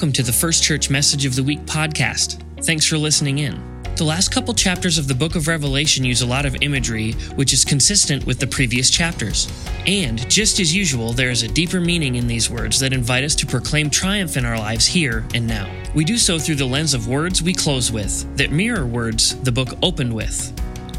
welcome 0.00 0.12
to 0.14 0.22
the 0.22 0.32
First 0.32 0.62
Church 0.62 0.88
Message 0.88 1.26
of 1.26 1.36
the 1.36 1.42
Week 1.42 1.60
podcast. 1.66 2.42
Thanks 2.64 2.86
for 2.86 2.96
listening 2.96 3.40
in. 3.40 3.82
The 3.96 4.04
last 4.04 4.32
couple 4.32 4.54
chapters 4.54 4.96
of 4.96 5.08
the 5.08 5.14
book 5.14 5.36
of 5.36 5.46
Revelation 5.46 6.04
use 6.04 6.22
a 6.22 6.26
lot 6.26 6.46
of 6.46 6.56
imagery, 6.62 7.12
which 7.36 7.52
is 7.52 7.66
consistent 7.66 8.24
with 8.24 8.38
the 8.38 8.46
previous 8.46 8.88
chapters. 8.88 9.52
And, 9.86 10.18
just 10.30 10.58
as 10.58 10.74
usual, 10.74 11.12
there 11.12 11.28
is 11.28 11.42
a 11.42 11.48
deeper 11.48 11.82
meaning 11.82 12.14
in 12.14 12.26
these 12.26 12.48
words 12.48 12.80
that 12.80 12.94
invite 12.94 13.24
us 13.24 13.34
to 13.34 13.46
proclaim 13.46 13.90
triumph 13.90 14.38
in 14.38 14.46
our 14.46 14.56
lives 14.58 14.86
here 14.86 15.22
and 15.34 15.46
now. 15.46 15.70
We 15.94 16.06
do 16.06 16.16
so 16.16 16.38
through 16.38 16.54
the 16.54 16.64
lens 16.64 16.94
of 16.94 17.06
words 17.06 17.42
we 17.42 17.52
close 17.52 17.92
with, 17.92 18.24
that 18.38 18.52
mirror 18.52 18.86
words 18.86 19.38
the 19.42 19.52
book 19.52 19.68
opened 19.82 20.14
with. 20.14 20.50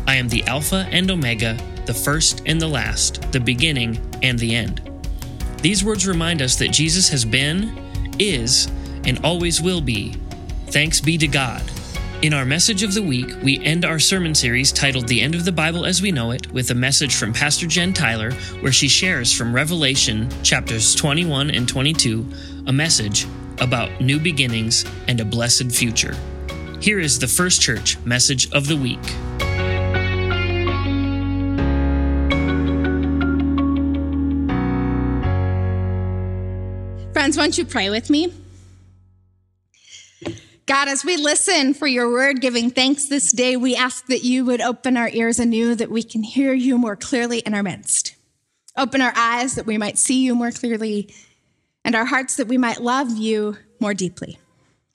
I 0.05 0.13
am 0.17 0.29
the 0.29 0.43
Alpha 0.43 0.87
and 0.91 1.09
Omega, 1.09 1.57
the 1.87 1.93
first 1.95 2.43
and 2.45 2.61
the 2.61 2.67
last, 2.67 3.31
the 3.31 3.39
beginning 3.39 3.99
and 4.21 4.37
the 4.37 4.53
end. 4.53 4.91
These 5.63 5.83
words 5.83 6.05
remind 6.05 6.43
us 6.43 6.55
that 6.57 6.67
Jesus 6.67 7.09
has 7.09 7.25
been, 7.25 7.81
is, 8.19 8.69
and 9.05 9.23
always 9.23 9.61
will 9.61 9.81
be. 9.81 10.15
Thanks 10.67 11.01
be 11.01 11.17
to 11.17 11.27
God. 11.27 11.61
In 12.21 12.35
our 12.35 12.45
message 12.45 12.83
of 12.83 12.93
the 12.93 13.01
week, 13.01 13.33
we 13.41 13.59
end 13.65 13.83
our 13.83 13.97
sermon 13.97 14.35
series 14.35 14.71
titled 14.71 15.07
The 15.07 15.21
End 15.21 15.33
of 15.33 15.43
the 15.43 15.51
Bible 15.51 15.85
as 15.85 16.03
We 16.03 16.11
Know 16.11 16.29
It 16.29 16.51
with 16.51 16.69
a 16.69 16.75
message 16.75 17.15
from 17.15 17.33
Pastor 17.33 17.65
Jen 17.65 17.93
Tyler, 17.93 18.31
where 18.61 18.71
she 18.71 18.87
shares 18.87 19.33
from 19.33 19.55
Revelation 19.55 20.29
chapters 20.43 20.93
21 20.93 21.49
and 21.49 21.67
22 21.67 22.25
a 22.67 22.71
message 22.71 23.25
about 23.59 24.01
new 24.01 24.19
beginnings 24.19 24.85
and 25.07 25.19
a 25.19 25.25
blessed 25.25 25.71
future. 25.71 26.15
Here 26.79 26.99
is 26.99 27.17
the 27.17 27.27
First 27.27 27.59
Church 27.59 27.97
message 28.05 28.51
of 28.53 28.67
the 28.67 28.77
week. 28.77 29.03
Friends, 37.13 37.35
won't 37.35 37.57
you 37.57 37.65
pray 37.65 37.89
with 37.89 38.09
me? 38.09 38.31
God, 40.65 40.87
as 40.87 41.03
we 41.03 41.17
listen 41.17 41.73
for 41.73 41.87
your 41.87 42.09
word, 42.09 42.39
giving 42.39 42.69
thanks 42.69 43.07
this 43.07 43.31
day, 43.31 43.57
we 43.57 43.75
ask 43.75 44.05
that 44.07 44.23
you 44.23 44.45
would 44.45 44.61
open 44.61 44.95
our 44.95 45.09
ears 45.09 45.39
anew, 45.39 45.75
that 45.75 45.89
we 45.89 46.03
can 46.03 46.23
hear 46.23 46.53
you 46.53 46.77
more 46.77 46.95
clearly 46.95 47.39
in 47.39 47.53
our 47.53 47.63
midst. 47.63 48.15
Open 48.77 49.01
our 49.01 49.13
eyes 49.15 49.55
that 49.55 49.65
we 49.65 49.77
might 49.77 49.97
see 49.97 50.23
you 50.23 50.35
more 50.35 50.51
clearly, 50.51 51.13
and 51.83 51.95
our 51.95 52.05
hearts 52.05 52.35
that 52.37 52.47
we 52.47 52.57
might 52.57 52.81
love 52.81 53.09
you 53.17 53.57
more 53.79 53.93
deeply. 53.93 54.37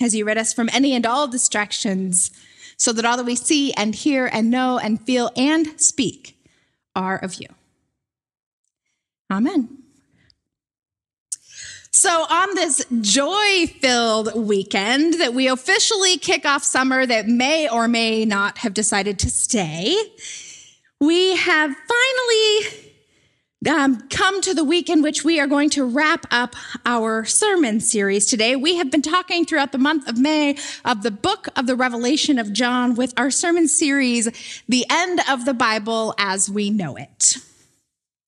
As 0.00 0.14
you 0.14 0.24
rid 0.24 0.38
us 0.38 0.52
from 0.52 0.70
any 0.72 0.94
and 0.94 1.04
all 1.04 1.26
distractions, 1.26 2.30
so 2.78 2.92
that 2.92 3.04
all 3.04 3.16
that 3.16 3.26
we 3.26 3.36
see 3.36 3.72
and 3.72 3.94
hear 3.94 4.26
and 4.32 4.50
know 4.50 4.78
and 4.78 5.00
feel 5.00 5.30
and 5.36 5.80
speak 5.80 6.38
are 6.94 7.18
of 7.18 7.34
you. 7.34 7.48
Amen. 9.30 9.85
So, 11.98 12.10
on 12.10 12.54
this 12.54 12.84
joy 13.00 13.68
filled 13.80 14.34
weekend 14.34 15.14
that 15.14 15.32
we 15.32 15.48
officially 15.48 16.18
kick 16.18 16.44
off 16.44 16.62
summer 16.62 17.06
that 17.06 17.26
may 17.26 17.70
or 17.70 17.88
may 17.88 18.26
not 18.26 18.58
have 18.58 18.74
decided 18.74 19.18
to 19.20 19.30
stay, 19.30 19.96
we 21.00 21.36
have 21.36 21.74
finally 21.88 22.90
um, 23.66 24.06
come 24.10 24.42
to 24.42 24.52
the 24.52 24.62
week 24.62 24.90
in 24.90 25.00
which 25.00 25.24
we 25.24 25.40
are 25.40 25.46
going 25.46 25.70
to 25.70 25.86
wrap 25.86 26.26
up 26.30 26.54
our 26.84 27.24
sermon 27.24 27.80
series 27.80 28.26
today. 28.26 28.56
We 28.56 28.76
have 28.76 28.90
been 28.90 29.00
talking 29.00 29.46
throughout 29.46 29.72
the 29.72 29.78
month 29.78 30.06
of 30.06 30.18
May 30.18 30.58
of 30.84 31.02
the 31.02 31.10
book 31.10 31.48
of 31.56 31.66
the 31.66 31.76
Revelation 31.76 32.38
of 32.38 32.52
John 32.52 32.94
with 32.94 33.14
our 33.16 33.30
sermon 33.30 33.68
series, 33.68 34.28
The 34.68 34.84
End 34.90 35.20
of 35.30 35.46
the 35.46 35.54
Bible 35.54 36.14
as 36.18 36.50
We 36.50 36.68
Know 36.68 36.96
It. 36.96 37.38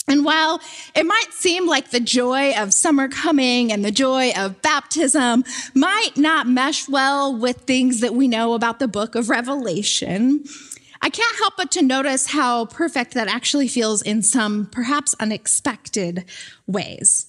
And 0.08 0.24
while 0.24 0.60
it 0.94 1.04
might 1.04 1.32
seem 1.32 1.66
like 1.66 1.90
the 1.90 2.00
joy 2.00 2.52
of 2.54 2.72
summer 2.72 3.08
coming 3.08 3.70
and 3.70 3.84
the 3.84 3.90
joy 3.90 4.32
of 4.32 4.60
baptism 4.62 5.44
might 5.74 6.16
not 6.16 6.48
mesh 6.48 6.88
well 6.88 7.36
with 7.36 7.58
things 7.58 8.00
that 8.00 8.14
we 8.14 8.26
know 8.26 8.54
about 8.54 8.78
the 8.78 8.88
book 8.88 9.14
of 9.14 9.28
Revelation, 9.28 10.44
I 11.02 11.10
can't 11.10 11.38
help 11.38 11.54
but 11.56 11.70
to 11.72 11.82
notice 11.82 12.28
how 12.28 12.66
perfect 12.66 13.14
that 13.14 13.28
actually 13.28 13.68
feels 13.68 14.02
in 14.02 14.22
some 14.22 14.66
perhaps 14.66 15.14
unexpected 15.20 16.24
ways 16.66 17.26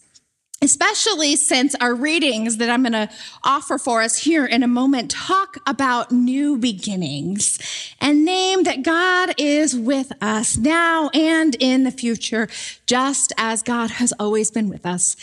especially 0.61 1.35
since 1.35 1.75
our 1.75 1.95
readings 1.95 2.57
that 2.57 2.69
I'm 2.69 2.83
going 2.83 2.93
to 2.93 3.09
offer 3.43 3.77
for 3.77 4.01
us 4.01 4.17
here 4.17 4.45
in 4.45 4.63
a 4.63 4.67
moment 4.67 5.11
talk 5.11 5.57
about 5.65 6.11
new 6.11 6.57
beginnings 6.57 7.59
and 7.99 8.25
name 8.25 8.63
that 8.63 8.83
God 8.83 9.33
is 9.37 9.75
with 9.75 10.11
us 10.21 10.57
now 10.57 11.09
and 11.13 11.55
in 11.59 11.83
the 11.83 11.91
future, 11.91 12.47
just 12.85 13.31
as 13.37 13.63
God 13.63 13.91
has 13.91 14.13
always 14.19 14.51
been 14.51 14.69
with 14.69 14.85
us 14.85 15.15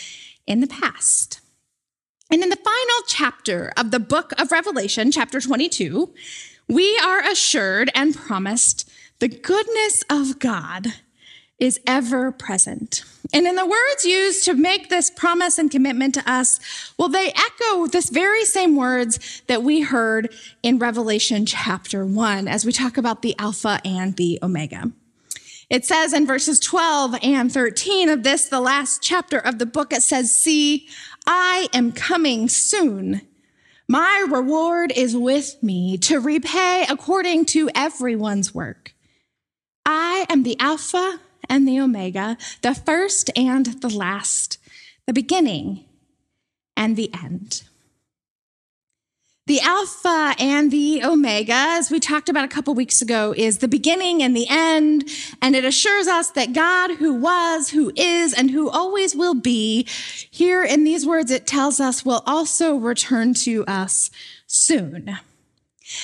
in 0.45 0.61
the 0.61 0.67
past. 0.67 1.39
And 2.31 2.43
in 2.43 2.49
the 2.49 2.57
final 2.57 3.03
chapter 3.07 3.71
of 3.77 3.91
the 3.91 3.99
book 3.99 4.33
of 4.39 4.51
Revelation, 4.51 5.11
chapter 5.11 5.39
22, 5.39 6.13
we 6.67 6.97
are 6.99 7.21
assured 7.21 7.89
and 7.95 8.15
promised 8.15 8.89
the 9.19 9.29
goodness 9.29 10.03
of 10.09 10.39
God 10.39 10.87
is 11.59 11.79
ever 11.87 12.31
present. 12.31 13.03
And 13.33 13.45
in 13.45 13.55
the 13.55 13.65
words 13.65 14.05
used 14.05 14.45
to 14.45 14.53
make 14.53 14.89
this 14.89 15.09
promise 15.09 15.57
and 15.57 15.69
commitment 15.69 16.13
to 16.15 16.31
us, 16.31 16.59
well, 16.97 17.09
they 17.09 17.31
echo 17.31 17.87
this 17.87 18.09
very 18.09 18.45
same 18.45 18.75
words 18.75 19.41
that 19.47 19.63
we 19.63 19.81
heard 19.81 20.33
in 20.63 20.79
Revelation 20.79 21.45
chapter 21.45 22.05
one 22.05 22.47
as 22.47 22.65
we 22.65 22.71
talk 22.71 22.97
about 22.97 23.21
the 23.21 23.35
Alpha 23.39 23.81
and 23.83 24.15
the 24.15 24.39
Omega. 24.41 24.91
It 25.69 25.83
says 25.85 26.13
in 26.13 26.25
verses 26.25 26.59
12 26.61 27.15
and 27.21 27.51
13 27.51 28.07
of 28.07 28.23
this, 28.23 28.47
the 28.47 28.61
last 28.61 29.01
chapter 29.01 29.37
of 29.37 29.59
the 29.59 29.65
book, 29.65 29.91
it 29.91 30.03
says, 30.03 30.31
See, 30.31 30.87
I 31.25 31.67
am 31.73 31.91
coming 31.91 32.47
soon. 32.47 33.21
My 33.89 34.25
reward 34.29 34.93
is 34.95 35.15
with 35.15 35.61
me 35.61 35.97
to 35.99 36.19
repay 36.19 36.85
according 36.89 37.45
to 37.47 37.69
everyone's 37.75 38.53
work. 38.55 38.93
I 39.85 40.25
am 40.29 40.43
the 40.43 40.57
Alpha 40.59 41.19
and 41.49 41.67
the 41.67 41.79
Omega, 41.79 42.37
the 42.61 42.75
first 42.75 43.29
and 43.35 43.65
the 43.81 43.89
last, 43.89 44.57
the 45.05 45.13
beginning 45.13 45.85
and 46.75 46.95
the 46.95 47.11
end. 47.13 47.63
The 49.47 49.61
Alpha 49.61 50.35
and 50.39 50.71
the 50.71 51.05
Omega, 51.05 51.53
as 51.55 51.89
we 51.89 52.01
talked 52.01 52.27
about 52.27 52.43
a 52.43 52.49
couple 52.49 52.73
weeks 52.73 53.01
ago, 53.01 53.33
is 53.37 53.59
the 53.59 53.69
beginning 53.69 54.21
and 54.21 54.35
the 54.35 54.45
end. 54.49 55.09
And 55.41 55.55
it 55.55 55.63
assures 55.63 56.05
us 56.05 56.29
that 56.31 56.51
God, 56.51 56.97
who 56.97 57.13
was, 57.13 57.69
who 57.69 57.93
is, 57.95 58.33
and 58.33 58.51
who 58.51 58.69
always 58.69 59.15
will 59.15 59.35
be, 59.35 59.87
here 60.29 60.65
in 60.65 60.83
these 60.83 61.05
words, 61.05 61.31
it 61.31 61.47
tells 61.47 61.79
us 61.79 62.03
will 62.03 62.23
also 62.25 62.75
return 62.75 63.33
to 63.35 63.63
us 63.67 64.11
soon. 64.47 65.17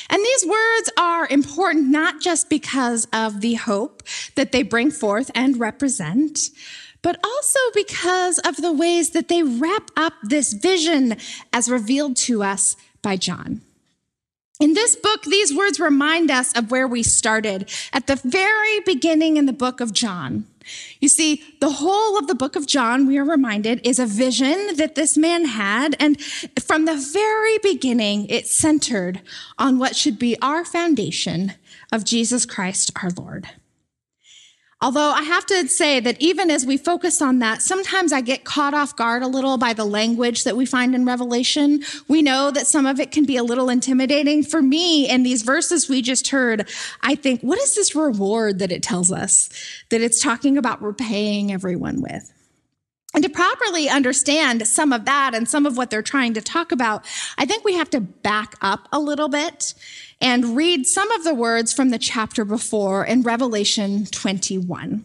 And 0.10 0.24
these 0.24 0.46
words 0.46 0.90
are 0.98 1.28
important 1.28 1.90
not 1.90 2.22
just 2.22 2.50
because 2.50 3.08
of 3.14 3.42
the 3.42 3.56
hope 3.56 4.04
that 4.36 4.52
they 4.52 4.64
bring 4.64 4.92
forth 4.92 5.30
and 5.36 5.60
represent, 5.60 6.50
but 7.02 7.20
also 7.24 7.60
because 7.74 8.40
of 8.40 8.58
the 8.58 8.72
ways 8.72 9.12
that 9.12 9.28
they 9.28 9.44
wrap 9.44 9.92
up 9.96 10.14
this 10.24 10.54
vision 10.54 11.18
as 11.52 11.70
revealed 11.70 12.16
to 12.16 12.44
us 12.44 12.76
by 13.02 13.18
John. 13.18 13.62
In 14.60 14.76
this 14.76 14.96
book, 14.96 15.24
these 15.24 15.54
words 15.54 15.80
remind 15.80 16.32
us 16.32 16.56
of 16.56 16.72
where 16.72 16.88
we 16.88 17.04
started 17.04 17.70
at 17.92 18.08
the 18.08 18.16
very 18.16 18.80
beginning 18.80 19.36
in 19.36 19.46
the 19.46 19.52
book 19.52 19.82
of 19.82 19.92
John. 19.92 20.46
You 21.00 21.10
see, 21.10 21.44
the 21.60 21.72
whole 21.72 22.18
of 22.18 22.28
the 22.28 22.36
book 22.36 22.56
of 22.56 22.68
John, 22.68 23.08
we 23.08 23.18
are 23.18 23.26
reminded, 23.26 23.86
is 23.86 24.00
a 24.00 24.06
vision 24.06 24.76
that 24.78 24.96
this 24.96 25.18
man 25.18 25.46
had. 25.46 25.96
And 26.00 26.22
from 26.62 26.86
the 26.86 26.96
very 26.96 27.58
beginning, 27.60 28.28
it 28.30 28.48
centered 28.48 29.22
on 29.58 29.80
what 29.80 29.96
should 29.96 30.20
be 30.20 30.38
our 30.42 30.66
foundation 30.66 31.54
of 31.92 32.06
Jesus 32.06 32.46
Christ 32.46 32.92
our 33.02 33.10
Lord. 33.16 33.50
Although 34.84 35.12
I 35.12 35.22
have 35.22 35.46
to 35.46 35.66
say 35.70 36.02
that 36.02 36.22
even 36.22 36.52
as 36.52 36.66
we 36.66 36.76
focus 36.76 37.22
on 37.22 37.40
that, 37.40 37.62
sometimes 37.62 38.12
I 38.12 38.20
get 38.20 38.44
caught 38.44 38.74
off 38.74 38.98
guard 38.98 39.24
a 39.24 39.28
little 39.28 39.58
by 39.58 39.72
the 39.72 39.86
language 39.86 40.44
that 40.44 40.58
we 40.58 40.66
find 40.66 40.94
in 40.94 41.06
Revelation. 41.06 41.84
We 42.10 42.22
know 42.22 42.52
that 42.52 42.68
some 42.68 42.86
of 42.86 43.00
it 43.00 43.10
can 43.10 43.24
be 43.24 43.38
a 43.38 43.44
little 43.44 43.70
intimidating. 43.70 44.44
For 44.44 44.62
me, 44.62 45.10
in 45.10 45.24
these 45.24 45.42
verses 45.42 45.88
we 45.88 46.02
just 46.02 46.28
heard, 46.32 46.70
I 47.02 47.16
think, 47.16 47.40
what 47.40 47.60
is 47.60 47.76
this 47.76 47.96
reward 47.96 48.60
that 48.60 48.74
it 48.74 48.84
tells 48.84 49.10
us 49.10 49.50
that 49.90 50.02
it's 50.02 50.22
talking 50.22 50.58
about 50.58 50.84
repaying 50.84 51.54
everyone 51.54 52.02
with? 52.02 52.34
And 53.14 53.24
to 53.24 53.30
properly 53.30 53.88
understand 53.88 54.68
some 54.68 54.92
of 54.92 55.06
that 55.06 55.34
and 55.34 55.48
some 55.48 55.66
of 55.66 55.78
what 55.78 55.92
they're 55.92 56.02
trying 56.02 56.34
to 56.34 56.42
talk 56.42 56.74
about, 56.74 57.06
I 57.38 57.46
think 57.46 57.64
we 57.64 57.76
have 57.76 57.90
to 57.92 58.02
back 58.02 58.56
up 58.60 58.90
a 58.92 59.00
little 59.00 59.30
bit 59.30 59.76
and 60.24 60.56
read 60.56 60.88
some 60.88 61.12
of 61.12 61.26
the 61.26 61.34
words 61.34 61.74
from 61.74 61.90
the 61.90 62.00
chapter 62.00 62.46
before 62.46 63.06
in 63.06 63.24
Revelation 63.24 64.06
21, 64.06 65.04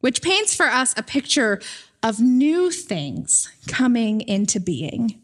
which 0.00 0.20
paints 0.20 0.56
for 0.56 0.66
us 0.66 0.92
a 0.98 1.04
picture 1.04 1.60
of 2.02 2.18
new 2.20 2.72
things 2.72 3.48
coming 3.68 4.20
into 4.22 4.58
being. 4.58 5.22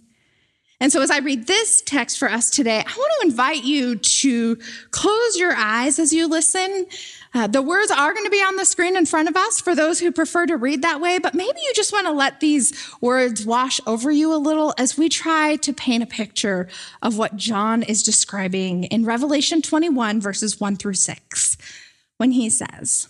And 0.82 0.90
so, 0.90 1.00
as 1.00 1.12
I 1.12 1.19
read 1.19 1.46
this 1.46 1.81
text 1.81 2.19
for 2.19 2.29
us 2.29 2.50
today, 2.50 2.79
I 2.81 2.96
want 2.96 3.12
to 3.20 3.29
invite 3.29 3.62
you 3.62 3.94
to 3.94 4.58
close 4.90 5.37
your 5.37 5.55
eyes 5.55 6.00
as 6.00 6.12
you 6.12 6.26
listen. 6.26 6.87
Uh, 7.32 7.46
the 7.46 7.62
words 7.62 7.93
are 7.93 8.12
going 8.12 8.25
to 8.25 8.31
be 8.32 8.43
on 8.43 8.56
the 8.56 8.64
screen 8.64 8.96
in 8.96 9.06
front 9.06 9.29
of 9.29 9.37
us 9.37 9.61
for 9.61 9.76
those 9.76 10.00
who 10.00 10.11
prefer 10.11 10.44
to 10.44 10.56
read 10.56 10.82
that 10.82 11.00
way, 11.00 11.20
but 11.20 11.34
maybe 11.34 11.61
you 11.64 11.73
just 11.76 11.93
want 11.93 12.08
to 12.08 12.12
let 12.12 12.40
these 12.40 12.73
words 13.00 13.46
wash 13.46 13.81
over 13.87 14.11
you 14.11 14.34
a 14.34 14.37
little 14.37 14.75
as 14.76 14.99
we 14.99 15.08
try 15.08 15.55
to 15.55 15.73
paint 15.73 16.02
a 16.02 16.06
picture 16.06 16.69
of 17.00 17.17
what 17.17 17.37
John 17.37 17.84
is 17.84 18.02
describing 18.02 18.82
in 18.84 19.05
Revelation 19.05 19.62
21, 19.62 20.20
verses 20.20 20.58
1 20.58 20.75
through 20.75 20.94
6, 20.94 21.56
when 22.17 22.32
he 22.32 22.50
says, 22.50 23.06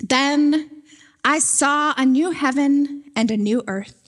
Then 0.00 0.82
I 1.24 1.38
saw 1.38 1.94
a 1.96 2.04
new 2.04 2.32
heaven 2.32 3.04
and 3.16 3.30
a 3.30 3.38
new 3.38 3.64
earth. 3.66 4.07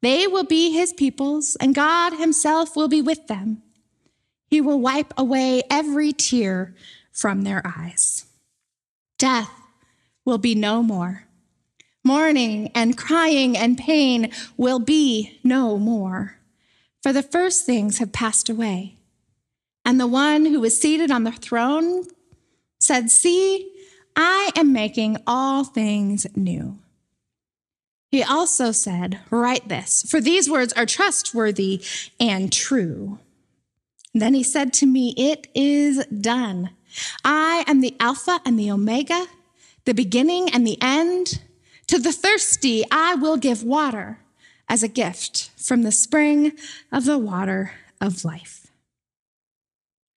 they 0.00 0.26
will 0.26 0.44
be 0.44 0.72
his 0.72 0.92
peoples, 0.92 1.56
and 1.60 1.74
God 1.74 2.14
himself 2.14 2.76
will 2.76 2.88
be 2.88 3.02
with 3.02 3.26
them. 3.26 3.62
He 4.46 4.60
will 4.60 4.80
wipe 4.80 5.12
away 5.16 5.62
every 5.70 6.12
tear 6.12 6.74
from 7.12 7.42
their 7.42 7.62
eyes. 7.64 8.26
Death 9.18 9.50
will 10.24 10.38
be 10.38 10.54
no 10.54 10.82
more. 10.82 11.24
Mourning 12.04 12.70
and 12.74 12.96
crying 12.96 13.56
and 13.56 13.76
pain 13.76 14.30
will 14.56 14.78
be 14.78 15.38
no 15.42 15.76
more, 15.76 16.38
for 17.02 17.12
the 17.12 17.22
first 17.22 17.66
things 17.66 17.98
have 17.98 18.12
passed 18.12 18.48
away. 18.48 18.94
And 19.84 19.98
the 19.98 20.06
one 20.06 20.46
who 20.46 20.60
was 20.60 20.78
seated 20.78 21.10
on 21.10 21.24
the 21.24 21.32
throne 21.32 22.04
said, 22.78 23.10
See, 23.10 23.72
I 24.14 24.50
am 24.56 24.72
making 24.72 25.16
all 25.26 25.64
things 25.64 26.26
new. 26.36 26.78
He 28.10 28.22
also 28.22 28.72
said, 28.72 29.20
Write 29.30 29.68
this, 29.68 30.04
for 30.08 30.20
these 30.20 30.48
words 30.48 30.72
are 30.72 30.86
trustworthy 30.86 31.82
and 32.18 32.52
true. 32.52 33.18
Then 34.14 34.34
he 34.34 34.42
said 34.42 34.72
to 34.74 34.86
me, 34.86 35.14
It 35.16 35.48
is 35.54 36.04
done. 36.06 36.70
I 37.24 37.64
am 37.66 37.80
the 37.80 37.94
Alpha 38.00 38.40
and 38.46 38.58
the 38.58 38.70
Omega, 38.70 39.26
the 39.84 39.94
beginning 39.94 40.50
and 40.50 40.66
the 40.66 40.78
end. 40.80 41.40
To 41.88 41.98
the 41.98 42.12
thirsty, 42.12 42.84
I 42.90 43.14
will 43.14 43.36
give 43.36 43.62
water 43.62 44.18
as 44.68 44.82
a 44.82 44.88
gift 44.88 45.50
from 45.56 45.82
the 45.82 45.92
spring 45.92 46.52
of 46.92 47.04
the 47.04 47.18
water 47.18 47.72
of 48.00 48.24
life. 48.24 48.66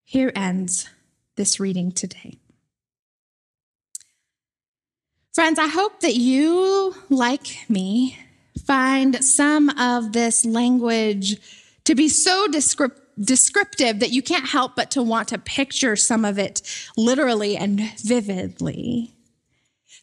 Here 0.03 0.31
ends 0.35 0.89
this 1.35 1.59
reading 1.59 1.91
today. 1.91 2.37
Friends, 5.33 5.57
I 5.57 5.67
hope 5.67 6.01
that 6.01 6.15
you, 6.15 6.93
like 7.09 7.69
me, 7.69 8.17
find 8.65 9.23
some 9.23 9.69
of 9.69 10.11
this 10.11 10.43
language 10.43 11.37
to 11.85 11.95
be 11.95 12.09
so 12.09 12.49
descriptive 12.49 13.99
that 13.99 14.11
you 14.11 14.21
can't 14.21 14.49
help 14.49 14.75
but 14.75 14.91
to 14.91 15.01
want 15.01 15.29
to 15.29 15.37
picture 15.37 15.95
some 15.95 16.25
of 16.25 16.37
it 16.37 16.61
literally 16.97 17.55
and 17.55 17.79
vividly. 17.99 19.13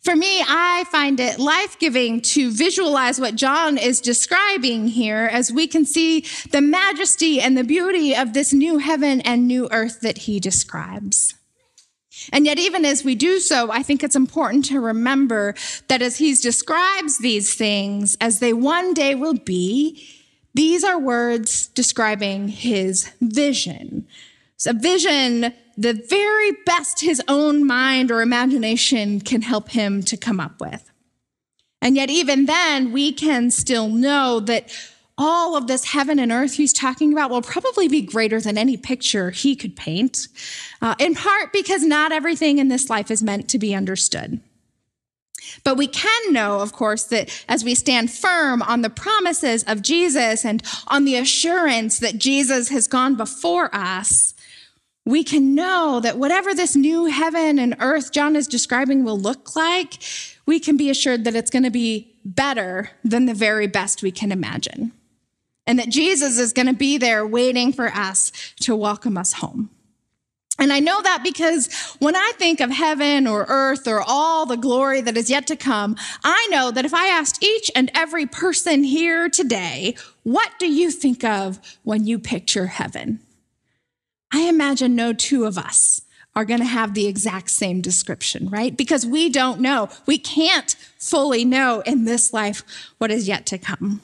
For 0.02 0.16
me, 0.16 0.42
I 0.48 0.84
find 0.90 1.20
it 1.20 1.38
life 1.38 1.78
giving 1.78 2.22
to 2.22 2.50
visualize 2.50 3.20
what 3.20 3.34
John 3.34 3.76
is 3.76 4.00
describing 4.00 4.88
here 4.88 5.28
as 5.30 5.52
we 5.52 5.66
can 5.66 5.84
see 5.84 6.24
the 6.52 6.62
majesty 6.62 7.38
and 7.38 7.54
the 7.54 7.64
beauty 7.64 8.16
of 8.16 8.32
this 8.32 8.54
new 8.54 8.78
heaven 8.78 9.20
and 9.20 9.46
new 9.46 9.68
earth 9.72 10.00
that 10.00 10.18
he 10.18 10.40
describes. 10.40 11.34
And 12.32 12.46
yet, 12.46 12.58
even 12.58 12.84
as 12.84 13.04
we 13.04 13.14
do 13.14 13.40
so, 13.40 13.70
I 13.70 13.82
think 13.82 14.02
it's 14.02 14.16
important 14.16 14.64
to 14.66 14.80
remember 14.80 15.54
that 15.88 16.02
as 16.02 16.18
he 16.18 16.34
describes 16.34 17.18
these 17.18 17.54
things 17.54 18.16
as 18.20 18.40
they 18.40 18.52
one 18.52 18.94
day 18.94 19.14
will 19.14 19.34
be, 19.34 20.06
these 20.54 20.84
are 20.84 20.98
words 20.98 21.68
describing 21.68 22.48
his 22.48 23.10
vision. 23.20 24.06
It's 24.54 24.66
a 24.66 24.72
vision 24.72 25.54
the 25.76 25.92
very 26.08 26.50
best 26.66 27.00
his 27.00 27.22
own 27.28 27.64
mind 27.64 28.10
or 28.10 28.20
imagination 28.20 29.20
can 29.20 29.42
help 29.42 29.70
him 29.70 30.02
to 30.02 30.16
come 30.16 30.40
up 30.40 30.60
with. 30.60 30.90
And 31.80 31.94
yet, 31.94 32.10
even 32.10 32.46
then, 32.46 32.92
we 32.92 33.12
can 33.12 33.52
still 33.52 33.88
know 33.88 34.40
that 34.40 34.68
all 35.18 35.56
of 35.56 35.66
this 35.66 35.84
heaven 35.84 36.20
and 36.20 36.30
earth 36.30 36.54
he's 36.54 36.72
talking 36.72 37.12
about 37.12 37.30
will 37.30 37.42
probably 37.42 37.88
be 37.88 38.00
greater 38.00 38.40
than 38.40 38.56
any 38.56 38.76
picture 38.76 39.30
he 39.30 39.56
could 39.56 39.76
paint, 39.76 40.28
uh, 40.80 40.94
in 40.98 41.14
part 41.14 41.52
because 41.52 41.82
not 41.82 42.12
everything 42.12 42.58
in 42.58 42.68
this 42.68 42.88
life 42.88 43.10
is 43.10 43.22
meant 43.22 43.48
to 43.48 43.58
be 43.58 43.74
understood. 43.74 44.40
But 45.64 45.76
we 45.76 45.86
can 45.86 46.32
know, 46.32 46.60
of 46.60 46.72
course, 46.72 47.04
that 47.04 47.44
as 47.48 47.64
we 47.64 47.74
stand 47.74 48.12
firm 48.12 48.62
on 48.62 48.82
the 48.82 48.90
promises 48.90 49.64
of 49.64 49.82
Jesus 49.82 50.44
and 50.44 50.62
on 50.86 51.04
the 51.04 51.16
assurance 51.16 51.98
that 51.98 52.18
Jesus 52.18 52.68
has 52.68 52.86
gone 52.86 53.16
before 53.16 53.74
us, 53.74 54.34
we 55.04 55.24
can 55.24 55.54
know 55.54 56.00
that 56.00 56.18
whatever 56.18 56.54
this 56.54 56.76
new 56.76 57.06
heaven 57.06 57.58
and 57.58 57.76
earth 57.80 58.12
John 58.12 58.36
is 58.36 58.46
describing 58.46 59.04
will 59.04 59.18
look 59.18 59.56
like, 59.56 59.94
we 60.44 60.60
can 60.60 60.76
be 60.76 60.90
assured 60.90 61.24
that 61.24 61.34
it's 61.34 61.50
going 61.50 61.62
to 61.62 61.70
be 61.70 62.14
better 62.24 62.90
than 63.02 63.24
the 63.24 63.34
very 63.34 63.66
best 63.66 64.02
we 64.02 64.10
can 64.10 64.30
imagine 64.30 64.92
and 65.68 65.78
that 65.78 65.90
Jesus 65.90 66.38
is 66.38 66.54
going 66.54 66.66
to 66.66 66.72
be 66.72 66.96
there 66.96 67.24
waiting 67.26 67.72
for 67.72 67.88
us 67.88 68.32
to 68.60 68.74
welcome 68.74 69.18
us 69.18 69.34
home. 69.34 69.70
And 70.58 70.72
I 70.72 70.80
know 70.80 71.00
that 71.02 71.22
because 71.22 71.72
when 72.00 72.16
I 72.16 72.32
think 72.36 72.60
of 72.60 72.70
heaven 72.70 73.28
or 73.28 73.46
earth 73.48 73.86
or 73.86 74.02
all 74.04 74.44
the 74.44 74.56
glory 74.56 75.02
that 75.02 75.16
is 75.16 75.30
yet 75.30 75.46
to 75.48 75.56
come, 75.56 75.94
I 76.24 76.48
know 76.50 76.72
that 76.72 76.84
if 76.84 76.92
I 76.92 77.06
asked 77.08 77.44
each 77.44 77.70
and 77.76 77.92
every 77.94 78.26
person 78.26 78.82
here 78.82 79.28
today, 79.28 79.94
what 80.24 80.50
do 80.58 80.66
you 80.66 80.90
think 80.90 81.22
of 81.22 81.60
when 81.84 82.06
you 82.06 82.18
picture 82.18 82.66
heaven? 82.66 83.20
I 84.32 84.48
imagine 84.48 84.96
no 84.96 85.12
two 85.12 85.44
of 85.44 85.58
us 85.58 86.00
are 86.34 86.44
going 86.44 86.60
to 86.60 86.66
have 86.66 86.94
the 86.94 87.06
exact 87.06 87.50
same 87.50 87.80
description, 87.80 88.48
right? 88.48 88.76
Because 88.76 89.06
we 89.06 89.28
don't 89.28 89.60
know. 89.60 89.90
We 90.06 90.18
can't 90.18 90.74
fully 90.98 91.44
know 91.44 91.82
in 91.86 92.04
this 92.04 92.32
life 92.32 92.62
what 92.98 93.10
is 93.10 93.28
yet 93.28 93.46
to 93.46 93.58
come. 93.58 94.00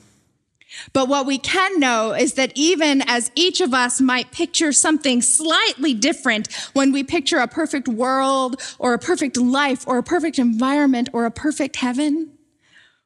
But 0.92 1.08
what 1.08 1.26
we 1.26 1.38
can 1.38 1.78
know 1.78 2.12
is 2.12 2.34
that 2.34 2.52
even 2.54 3.02
as 3.06 3.30
each 3.34 3.60
of 3.60 3.74
us 3.74 4.00
might 4.00 4.32
picture 4.32 4.72
something 4.72 5.22
slightly 5.22 5.94
different 5.94 6.52
when 6.72 6.92
we 6.92 7.02
picture 7.02 7.38
a 7.38 7.48
perfect 7.48 7.88
world 7.88 8.60
or 8.78 8.94
a 8.94 8.98
perfect 8.98 9.36
life 9.36 9.86
or 9.86 9.98
a 9.98 10.02
perfect 10.02 10.38
environment 10.38 11.08
or 11.12 11.24
a 11.24 11.30
perfect 11.30 11.76
heaven, 11.76 12.30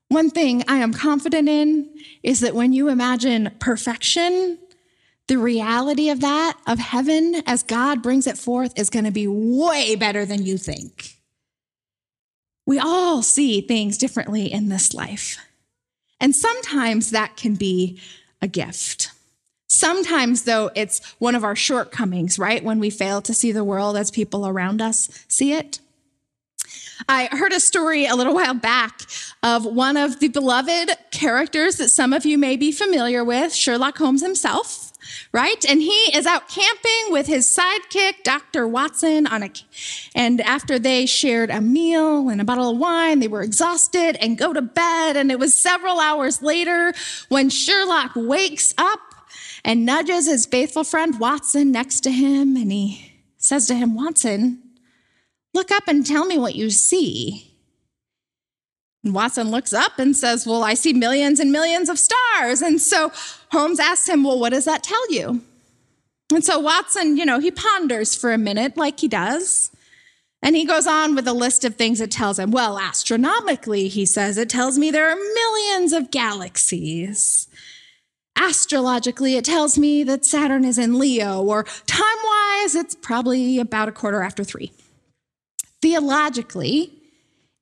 one 0.08 0.30
thing 0.30 0.64
I 0.66 0.78
am 0.78 0.94
confident 0.94 1.48
in 1.48 1.90
is 2.22 2.40
that 2.40 2.54
when 2.54 2.72
you 2.72 2.88
imagine 2.88 3.54
perfection, 3.58 4.58
the 5.26 5.37
reality 5.37 6.08
of 6.08 6.20
that, 6.20 6.58
of 6.66 6.78
heaven 6.78 7.42
as 7.46 7.62
God 7.62 8.02
brings 8.02 8.26
it 8.26 8.38
forth, 8.38 8.78
is 8.78 8.88
going 8.88 9.04
to 9.04 9.10
be 9.10 9.26
way 9.28 9.94
better 9.94 10.25
than 10.25 10.44
you 10.44 10.56
think. 10.56 11.16
We 12.66 12.78
all 12.78 13.22
see 13.22 13.60
things 13.60 13.98
differently 13.98 14.50
in 14.50 14.68
this 14.70 14.94
life. 14.94 15.38
And 16.20 16.34
sometimes 16.34 17.10
that 17.10 17.37
can 17.37 17.54
be 17.54 18.00
a 18.42 18.48
gift. 18.48 19.12
Sometimes, 19.68 20.44
though, 20.44 20.70
it's 20.75 21.04
one 21.18 21.34
of 21.34 21.44
our 21.44 21.54
shortcomings, 21.54 22.38
right? 22.38 22.64
When 22.64 22.78
we 22.78 22.90
fail 22.90 23.20
to 23.22 23.34
see 23.34 23.52
the 23.52 23.64
world 23.64 23.96
as 23.96 24.10
people 24.10 24.46
around 24.46 24.80
us 24.80 25.25
see 25.28 25.52
it. 25.52 25.80
I 27.08 27.28
heard 27.30 27.52
a 27.52 27.60
story 27.60 28.06
a 28.06 28.16
little 28.16 28.34
while 28.40 28.54
back 28.54 29.02
of 29.42 29.64
one 29.64 29.96
of 29.96 30.20
the 30.20 30.28
beloved 30.28 30.90
characters 31.10 31.76
that 31.76 31.90
some 31.90 32.12
of 32.12 32.25
you 32.25 32.38
may 32.38 32.56
be 32.56 32.72
familiar 32.72 33.25
with, 33.25 33.54
Sherlock 33.54 33.98
Holmes 33.98 34.22
himself 34.22 34.88
right? 35.32 35.64
And 35.68 35.80
he 35.80 36.16
is 36.16 36.26
out 36.26 36.48
camping 36.48 37.10
with 37.10 37.26
his 37.26 37.46
sidekick, 37.46 38.22
Dr. 38.24 38.66
Watson, 38.66 39.26
on 39.26 39.42
a, 39.42 39.50
and 40.14 40.40
after 40.40 40.78
they 40.78 41.06
shared 41.06 41.50
a 41.50 41.60
meal 41.60 42.28
and 42.28 42.40
a 42.40 42.44
bottle 42.44 42.70
of 42.70 42.78
wine, 42.78 43.20
they 43.20 43.28
were 43.28 43.42
exhausted 43.42 44.16
and 44.20 44.38
go 44.38 44.52
to 44.52 44.62
bed. 44.62 45.16
And 45.16 45.30
it 45.30 45.38
was 45.38 45.54
several 45.54 46.00
hours 46.00 46.42
later 46.42 46.92
when 47.28 47.50
Sherlock 47.50 48.12
wakes 48.14 48.74
up 48.78 49.00
and 49.64 49.84
nudges 49.84 50.26
his 50.26 50.46
faithful 50.46 50.84
friend 50.84 51.18
Watson 51.18 51.72
next 51.72 52.00
to 52.00 52.10
him. 52.10 52.56
And 52.56 52.72
he 52.72 53.20
says 53.36 53.66
to 53.68 53.74
him, 53.74 53.94
Watson, 53.94 54.62
look 55.54 55.70
up 55.70 55.88
and 55.88 56.06
tell 56.06 56.24
me 56.24 56.38
what 56.38 56.54
you 56.54 56.70
see. 56.70 57.48
And 59.05 59.14
Watson 59.14 59.50
looks 59.50 59.73
up 59.73 59.99
and 59.99 60.17
says, 60.17 60.47
Well, 60.47 60.64
I 60.64 60.75
see 60.75 60.93
millions 60.93 61.40
and 61.40 61.52
millions 61.52 61.88
of 61.88 61.99
stars. 61.99 62.62
And 62.62 62.81
so 62.81 63.12
Holmes 63.52 63.81
asks 63.81 64.09
him, 64.09 64.25
Well, 64.25 64.38
what 64.38 64.50
does 64.50 64.64
that 64.64 64.83
tell 64.83 65.12
you? 65.12 65.43
And 66.33 66.45
so 66.45 66.59
Watson, 66.59 67.17
you 67.17 67.25
know, 67.25 67.38
he 67.38 67.50
ponders 67.50 68.14
for 68.14 68.33
a 68.33 68.38
minute 68.38 68.76
like 68.76 69.00
he 69.00 69.09
does. 69.09 69.71
And 70.43 70.55
he 70.55 70.64
goes 70.64 70.87
on 70.87 71.14
with 71.14 71.26
a 71.26 71.33
list 71.33 71.64
of 71.64 71.75
things 71.75 72.00
it 72.00 72.11
tells 72.11 72.38
him. 72.38 72.50
Well, 72.50 72.78
astronomically, 72.78 73.88
he 73.88 74.07
says, 74.07 74.38
it 74.38 74.49
tells 74.49 74.78
me 74.78 74.90
there 74.90 75.11
are 75.11 75.17
millions 75.17 75.93
of 75.93 76.11
galaxies. 76.11 77.49
Astrologically, 78.37 79.35
it 79.37 79.45
tells 79.45 79.78
me 79.78 80.05
that 80.05 80.25
Saturn 80.25 80.64
is 80.64 80.78
in 80.78 80.97
Leo, 80.97 81.43
or 81.43 81.64
time 81.87 82.05
wise, 82.25 82.76
it's 82.76 82.95
probably 82.95 83.59
about 83.59 83.88
a 83.88 83.93
quarter 83.93 84.23
after 84.23 84.45
three. 84.45 84.71
Theologically, 85.83 86.98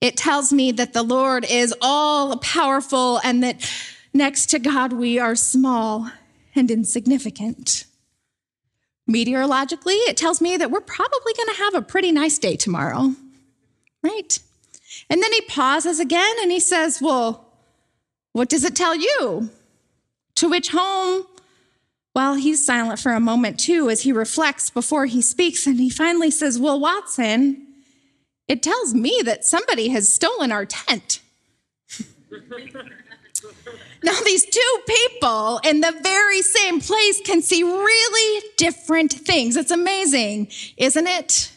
it 0.00 0.16
tells 0.16 0.52
me 0.52 0.72
that 0.72 0.92
the 0.92 1.02
Lord 1.02 1.44
is 1.48 1.74
all 1.80 2.36
powerful 2.38 3.18
and 3.24 3.42
that 3.42 3.68
next 4.12 4.46
to 4.50 4.58
God 4.58 4.92
we 4.92 5.18
are 5.18 5.34
small 5.34 6.10
and 6.54 6.70
insignificant. 6.70 7.84
Meteorologically, 9.06 9.94
it 10.08 10.16
tells 10.16 10.40
me 10.40 10.56
that 10.56 10.70
we're 10.70 10.80
probably 10.80 11.32
going 11.34 11.54
to 11.54 11.62
have 11.62 11.74
a 11.74 11.82
pretty 11.82 12.10
nice 12.10 12.38
day 12.38 12.56
tomorrow, 12.56 13.14
right? 14.02 14.38
And 15.08 15.22
then 15.22 15.32
he 15.32 15.42
pauses 15.42 16.00
again 16.00 16.36
and 16.42 16.50
he 16.50 16.60
says, 16.60 17.00
Well, 17.00 17.46
what 18.32 18.48
does 18.48 18.64
it 18.64 18.74
tell 18.74 18.96
you? 18.96 19.50
To 20.36 20.48
which 20.48 20.70
Holmes, 20.70 21.24
well, 22.14 22.34
he's 22.34 22.64
silent 22.64 22.98
for 22.98 23.12
a 23.12 23.20
moment 23.20 23.60
too 23.60 23.88
as 23.90 24.02
he 24.02 24.12
reflects 24.12 24.70
before 24.70 25.06
he 25.06 25.22
speaks. 25.22 25.66
And 25.66 25.78
he 25.78 25.88
finally 25.88 26.30
says, 26.30 26.58
Well, 26.58 26.80
Watson, 26.80 27.65
it 28.48 28.62
tells 28.62 28.94
me 28.94 29.20
that 29.24 29.44
somebody 29.44 29.88
has 29.88 30.12
stolen 30.12 30.52
our 30.52 30.66
tent. 30.66 31.20
Now, 34.02 34.18
these 34.24 34.44
two 34.44 34.78
people 34.86 35.60
in 35.64 35.80
the 35.80 35.94
very 36.02 36.40
same 36.40 36.80
place 36.80 37.20
can 37.24 37.42
see 37.42 37.62
really 37.64 38.44
different 38.56 39.12
things. 39.12 39.56
It's 39.56 39.72
amazing, 39.72 40.48
isn't 40.76 41.06
it? 41.06 41.50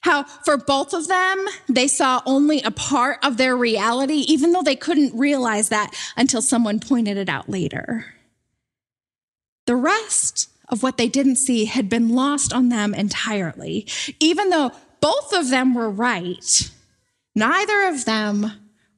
How 0.00 0.24
for 0.24 0.56
both 0.56 0.92
of 0.92 1.08
them, 1.08 1.46
they 1.68 1.88
saw 1.88 2.22
only 2.26 2.60
a 2.62 2.70
part 2.70 3.18
of 3.24 3.36
their 3.36 3.56
reality, 3.56 4.24
even 4.28 4.52
though 4.52 4.62
they 4.62 4.76
couldn't 4.76 5.16
realize 5.16 5.68
that 5.68 5.94
until 6.16 6.42
someone 6.42 6.80
pointed 6.80 7.16
it 7.16 7.28
out 7.28 7.48
later. 7.48 8.06
The 9.66 9.76
rest 9.76 10.48
of 10.68 10.82
what 10.82 10.96
they 10.96 11.08
didn't 11.08 11.36
see 11.36 11.66
had 11.66 11.88
been 11.88 12.08
lost 12.08 12.52
on 12.52 12.68
them 12.68 12.94
entirely. 12.94 13.86
Even 14.20 14.50
though 14.50 14.72
both 15.06 15.32
of 15.32 15.50
them 15.50 15.72
were 15.72 15.88
right, 15.88 16.68
neither 17.32 17.84
of 17.84 18.06
them 18.06 18.50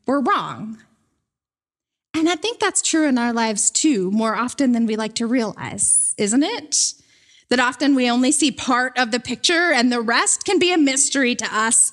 were 0.07 0.23
wrong. 0.23 0.79
And 2.15 2.31
I 2.31 2.35
think 2.35 2.61
that's 2.61 2.81
true 2.81 3.07
in 3.07 3.19
our 3.19 3.35
lives 3.35 3.71
too, 3.71 4.11
more 4.11 4.35
often 4.35 4.73
than 4.73 4.87
we 4.87 4.97
like 4.97 5.15
to 5.17 5.27
realize, 5.27 6.15
isn't 6.17 6.43
it? 6.43 6.95
That 7.51 7.61
often 7.61 7.95
we 7.95 8.11
only 8.11 8.33
see 8.33 8.51
part 8.51 8.97
of 8.97 9.11
the 9.11 9.21
picture 9.21 9.71
and 9.71 9.93
the 9.93 10.01
rest 10.01 10.47
can 10.47 10.59
be 10.59 10.73
a 10.73 10.79
mystery 10.79 11.35
to 11.35 11.55
us. 11.55 11.93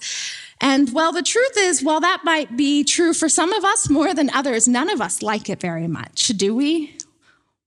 And 0.62 0.94
well, 0.94 1.12
the 1.12 1.22
truth 1.22 1.58
is, 1.58 1.84
while 1.84 2.00
that 2.00 2.22
might 2.24 2.56
be 2.56 2.86
true 2.86 3.14
for 3.14 3.28
some 3.28 3.52
of 3.52 3.66
us 3.66 3.90
more 3.90 4.14
than 4.14 4.30
others, 4.30 4.66
none 4.66 4.90
of 4.90 5.02
us 5.02 5.22
like 5.22 5.50
it 5.50 5.60
very 5.60 5.88
much, 5.88 6.28
do 6.30 6.56
we? 6.56 6.98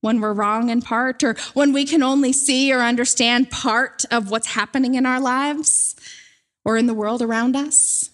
When 0.01 0.19
we're 0.19 0.33
wrong 0.33 0.69
in 0.69 0.81
part, 0.81 1.23
or 1.23 1.35
when 1.53 1.73
we 1.73 1.85
can 1.85 2.01
only 2.01 2.33
see 2.33 2.73
or 2.73 2.79
understand 2.79 3.51
part 3.51 4.03
of 4.09 4.31
what's 4.31 4.47
happening 4.47 4.95
in 4.95 5.05
our 5.05 5.19
lives 5.19 5.95
or 6.65 6.77
in 6.77 6.87
the 6.87 6.93
world 6.93 7.21
around 7.21 7.55
us. 7.55 8.09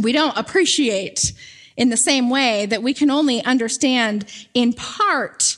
We 0.00 0.12
don't 0.12 0.36
appreciate 0.36 1.32
in 1.76 1.88
the 1.90 1.96
same 1.96 2.30
way 2.30 2.66
that 2.66 2.82
we 2.82 2.94
can 2.94 3.10
only 3.10 3.42
understand 3.44 4.26
in 4.54 4.72
part 4.72 5.56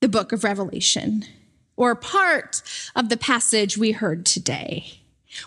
the 0.00 0.08
book 0.08 0.32
of 0.32 0.44
Revelation 0.44 1.24
or 1.76 1.94
part 1.94 2.62
of 2.94 3.08
the 3.08 3.16
passage 3.16 3.78
we 3.78 3.92
heard 3.92 4.26
today. 4.26 4.98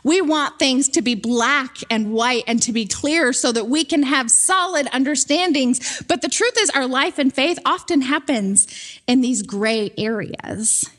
We 0.03 0.19
want 0.19 0.57
things 0.57 0.89
to 0.89 1.01
be 1.01 1.13
black 1.13 1.77
and 1.91 2.11
white 2.11 2.43
and 2.47 2.61
to 2.63 2.71
be 2.71 2.87
clear 2.87 3.31
so 3.33 3.51
that 3.51 3.67
we 3.67 3.85
can 3.85 4.03
have 4.03 4.31
solid 4.31 4.87
understandings. 4.91 6.01
But 6.07 6.23
the 6.23 6.29
truth 6.29 6.55
is, 6.57 6.71
our 6.71 6.87
life 6.87 7.19
and 7.19 7.31
faith 7.31 7.59
often 7.65 8.01
happens 8.01 8.67
in 9.07 9.21
these 9.21 9.43
gray 9.43 9.91
areas. 9.95 10.89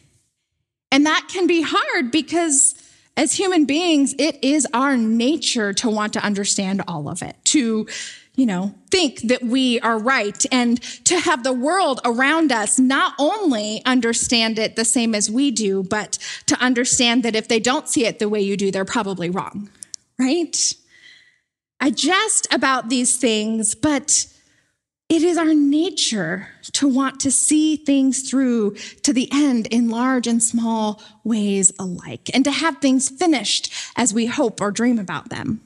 And 0.93 1.05
that 1.05 1.27
can 1.29 1.49
be 1.49 1.63
hard 1.63 2.13
because 2.13 2.76
as 3.17 3.33
human 3.33 3.65
beings, 3.65 4.15
it 4.19 4.39
is 4.43 4.67
our 4.73 4.97
nature 4.97 5.73
to 5.75 5.91
want 5.91 6.13
to 6.13 6.25
understand 6.25 6.83
all 6.87 7.09
of 7.09 7.23
it, 7.23 7.37
to 7.45 7.87
you 8.37 8.45
know, 8.45 8.75
think 8.91 9.23
that 9.23 9.43
we 9.43 9.81
are 9.81 9.99
right 9.99 10.45
and 10.53 10.81
to 11.05 11.19
have 11.19 11.43
the 11.43 11.55
world 11.55 12.01
around 12.05 12.53
us 12.53 12.79
not 12.79 13.15
only 13.19 13.83
understand 13.87 14.59
it 14.59 14.77
the 14.77 14.85
same 14.85 15.15
as 15.15 15.31
we 15.31 15.51
do, 15.51 15.83
but 15.83 16.19
to 16.45 16.55
understand 16.61 17.23
that 17.23 17.35
if 17.35 17.49
they 17.49 17.59
don't 17.59 17.89
see 17.89 18.05
it 18.05 18.19
the 18.19 18.29
way 18.29 18.41
you 18.41 18.57
do, 18.57 18.71
they're 18.71 18.85
probably 18.85 19.31
wrong, 19.31 19.71
right? 20.19 20.75
I 21.81 21.91
jest 21.91 22.47
about 22.53 22.91
these 22.91 23.17
things, 23.17 23.75
but 23.75 24.27
it 25.09 25.23
is 25.23 25.39
our 25.39 25.55
nature 25.55 26.49
to 26.73 26.89
want 26.89 27.21
to 27.21 27.31
see 27.31 27.77
things 27.77 28.29
through 28.29 28.75
to 29.03 29.13
the 29.13 29.29
end 29.33 29.67
in 29.69 29.89
large 29.89 30.27
and 30.27 30.43
small 30.43 31.01
ways 31.23 31.73
alike, 31.79 32.31
and 32.35 32.45
to 32.45 32.51
have 32.51 32.79
things 32.79 33.09
finished 33.09 33.73
as 33.97 34.13
we 34.13 34.27
hope 34.27 34.61
or 34.61 34.71
dream 34.71 34.99
about 34.99 35.29
them. 35.29 35.61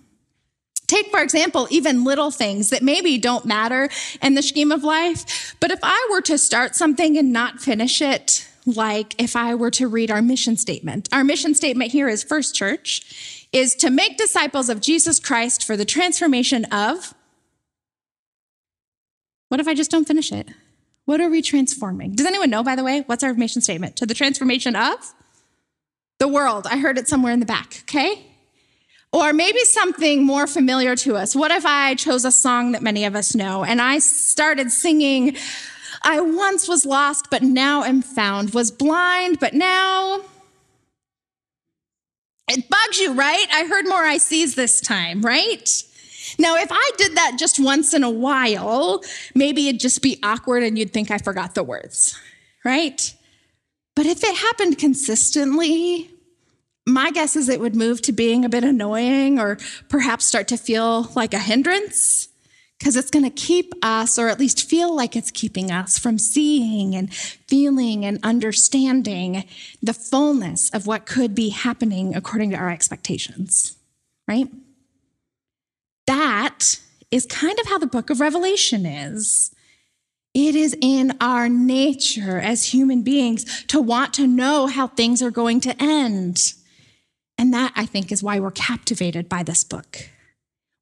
Take, 0.86 1.10
for 1.10 1.22
example, 1.22 1.68
even 1.70 2.04
little 2.04 2.32
things 2.32 2.70
that 2.70 2.82
maybe 2.82 3.16
don't 3.16 3.46
matter 3.46 3.88
in 4.20 4.34
the 4.34 4.42
scheme 4.42 4.72
of 4.72 4.82
life. 4.82 5.54
But 5.60 5.70
if 5.70 5.78
I 5.84 6.08
were 6.10 6.20
to 6.22 6.36
start 6.36 6.74
something 6.74 7.16
and 7.16 7.32
not 7.32 7.60
finish 7.60 8.02
it, 8.02 8.48
like 8.66 9.14
if 9.20 9.36
I 9.36 9.54
were 9.54 9.70
to 9.70 9.86
read 9.86 10.10
our 10.10 10.20
mission 10.20 10.56
statement, 10.56 11.08
our 11.12 11.22
mission 11.22 11.54
statement 11.54 11.92
here 11.92 12.08
is 12.08 12.24
First 12.24 12.56
Church 12.56 13.46
is 13.52 13.74
to 13.76 13.90
make 13.90 14.18
disciples 14.18 14.68
of 14.68 14.80
Jesus 14.80 15.18
Christ 15.18 15.64
for 15.64 15.76
the 15.76 15.84
transformation 15.84 16.64
of. 16.66 17.14
What 19.50 19.58
if 19.58 19.66
I 19.66 19.74
just 19.74 19.90
don't 19.90 20.06
finish 20.06 20.30
it? 20.30 20.48
What 21.06 21.20
are 21.20 21.28
we 21.28 21.42
transforming? 21.42 22.12
Does 22.12 22.24
anyone 22.24 22.50
know, 22.50 22.62
by 22.62 22.76
the 22.76 22.84
way, 22.84 23.02
what's 23.06 23.24
our 23.24 23.34
mission 23.34 23.60
statement? 23.60 23.96
To 23.96 24.06
the 24.06 24.14
transformation 24.14 24.76
of 24.76 25.12
the 26.20 26.28
world. 26.28 26.68
I 26.70 26.78
heard 26.78 26.98
it 26.98 27.08
somewhere 27.08 27.32
in 27.32 27.40
the 27.40 27.46
back, 27.46 27.80
okay? 27.82 28.26
Or 29.12 29.32
maybe 29.32 29.58
something 29.64 30.24
more 30.24 30.46
familiar 30.46 30.94
to 30.94 31.16
us. 31.16 31.34
What 31.34 31.50
if 31.50 31.66
I 31.66 31.96
chose 31.96 32.24
a 32.24 32.30
song 32.30 32.70
that 32.72 32.82
many 32.82 33.04
of 33.04 33.16
us 33.16 33.34
know 33.34 33.64
and 33.64 33.82
I 33.82 33.98
started 33.98 34.70
singing, 34.70 35.36
I 36.02 36.20
once 36.20 36.68
was 36.68 36.86
lost, 36.86 37.26
but 37.28 37.42
now 37.42 37.82
am 37.82 38.02
found, 38.02 38.54
was 38.54 38.70
blind, 38.70 39.40
but 39.40 39.52
now. 39.52 40.20
It 42.46 42.68
bugs 42.70 43.00
you, 43.00 43.14
right? 43.14 43.46
I 43.52 43.64
heard 43.64 43.88
more 43.88 44.04
I 44.04 44.18
sees 44.18 44.54
this 44.54 44.80
time, 44.80 45.22
right? 45.22 45.68
Now, 46.38 46.56
if 46.56 46.68
I 46.70 46.90
did 46.96 47.16
that 47.16 47.36
just 47.38 47.58
once 47.58 47.94
in 47.94 48.04
a 48.04 48.10
while, 48.10 49.02
maybe 49.34 49.68
it'd 49.68 49.80
just 49.80 50.02
be 50.02 50.18
awkward 50.22 50.62
and 50.62 50.78
you'd 50.78 50.92
think 50.92 51.10
I 51.10 51.18
forgot 51.18 51.54
the 51.54 51.62
words, 51.62 52.18
right? 52.64 53.14
But 53.96 54.06
if 54.06 54.22
it 54.22 54.36
happened 54.36 54.78
consistently, 54.78 56.10
my 56.86 57.10
guess 57.10 57.36
is 57.36 57.48
it 57.48 57.60
would 57.60 57.76
move 57.76 58.02
to 58.02 58.12
being 58.12 58.44
a 58.44 58.48
bit 58.48 58.64
annoying 58.64 59.38
or 59.38 59.58
perhaps 59.88 60.26
start 60.26 60.48
to 60.48 60.56
feel 60.56 61.10
like 61.14 61.34
a 61.34 61.38
hindrance 61.38 62.28
because 62.78 62.96
it's 62.96 63.10
going 63.10 63.24
to 63.24 63.30
keep 63.30 63.74
us, 63.82 64.18
or 64.18 64.28
at 64.28 64.40
least 64.40 64.68
feel 64.68 64.96
like 64.96 65.14
it's 65.14 65.30
keeping 65.30 65.70
us, 65.70 65.98
from 65.98 66.18
seeing 66.18 66.94
and 66.94 67.12
feeling 67.12 68.06
and 68.06 68.18
understanding 68.22 69.44
the 69.82 69.92
fullness 69.92 70.70
of 70.70 70.86
what 70.86 71.04
could 71.04 71.34
be 71.34 71.50
happening 71.50 72.16
according 72.16 72.48
to 72.50 72.56
our 72.56 72.70
expectations, 72.70 73.76
right? 74.26 74.48
That 76.10 76.80
is 77.12 77.24
kind 77.24 77.56
of 77.60 77.68
how 77.68 77.78
the 77.78 77.86
book 77.86 78.10
of 78.10 78.18
Revelation 78.18 78.84
is. 78.84 79.54
It 80.34 80.56
is 80.56 80.76
in 80.80 81.16
our 81.20 81.48
nature 81.48 82.40
as 82.40 82.72
human 82.72 83.02
beings 83.02 83.64
to 83.68 83.80
want 83.80 84.12
to 84.14 84.26
know 84.26 84.66
how 84.66 84.88
things 84.88 85.22
are 85.22 85.30
going 85.30 85.60
to 85.60 85.80
end. 85.80 86.54
And 87.38 87.54
that, 87.54 87.72
I 87.76 87.86
think, 87.86 88.10
is 88.10 88.24
why 88.24 88.40
we're 88.40 88.50
captivated 88.50 89.28
by 89.28 89.44
this 89.44 89.62
book. 89.62 90.10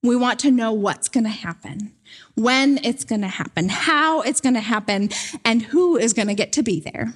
We 0.02 0.16
want 0.16 0.38
to 0.40 0.50
know 0.50 0.72
what's 0.72 1.10
going 1.10 1.24
to 1.24 1.30
happen, 1.30 1.92
when 2.34 2.82
it's 2.82 3.04
going 3.04 3.20
to 3.20 3.28
happen, 3.28 3.68
how 3.68 4.22
it's 4.22 4.40
going 4.40 4.54
to 4.54 4.60
happen, 4.60 5.10
and 5.44 5.60
who 5.60 5.98
is 5.98 6.14
going 6.14 6.28
to 6.28 6.34
get 6.34 6.52
to 6.52 6.62
be 6.62 6.80
there. 6.80 7.12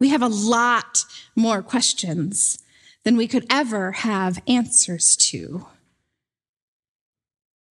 We 0.00 0.10
have 0.10 0.20
a 0.20 0.28
lot 0.28 1.06
more 1.34 1.62
questions 1.62 2.62
than 3.04 3.16
we 3.16 3.26
could 3.26 3.46
ever 3.48 3.92
have 3.92 4.42
answers 4.46 5.16
to. 5.16 5.64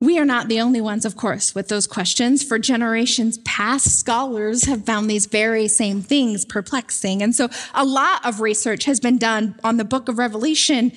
We 0.06 0.20
are 0.20 0.26
not 0.26 0.50
the 0.50 0.62
only 0.62 0.82
ones, 0.82 1.04
of 1.04 1.16
course, 1.16 1.56
with 1.56 1.68
those 1.68 1.88
questions. 1.88 2.44
For 2.44 2.60
generations 2.60 3.40
past, 3.40 3.98
scholars 3.98 4.66
have 4.66 4.86
found 4.86 5.10
these 5.10 5.26
very 5.26 5.68
same 5.68 6.04
things 6.04 6.46
perplexing. 6.46 7.24
And 7.24 7.36
so 7.36 7.50
a 7.74 7.84
lot 7.84 8.24
of 8.24 8.40
research 8.40 8.86
has 8.86 9.00
been 9.00 9.18
done 9.18 9.60
on 9.64 9.78
the 9.78 9.84
book 9.84 10.08
of 10.08 10.20
Revelation 10.20 10.92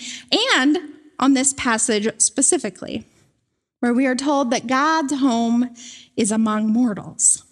and 0.52 0.78
on 1.18 1.32
this 1.32 1.54
passage 1.54 2.06
specifically, 2.20 3.06
where 3.80 3.94
we 3.94 4.04
are 4.04 4.14
told 4.14 4.50
that 4.50 4.66
God's 4.66 5.14
home 5.14 5.74
is 6.14 6.30
among 6.30 6.68
mortals, 6.68 7.44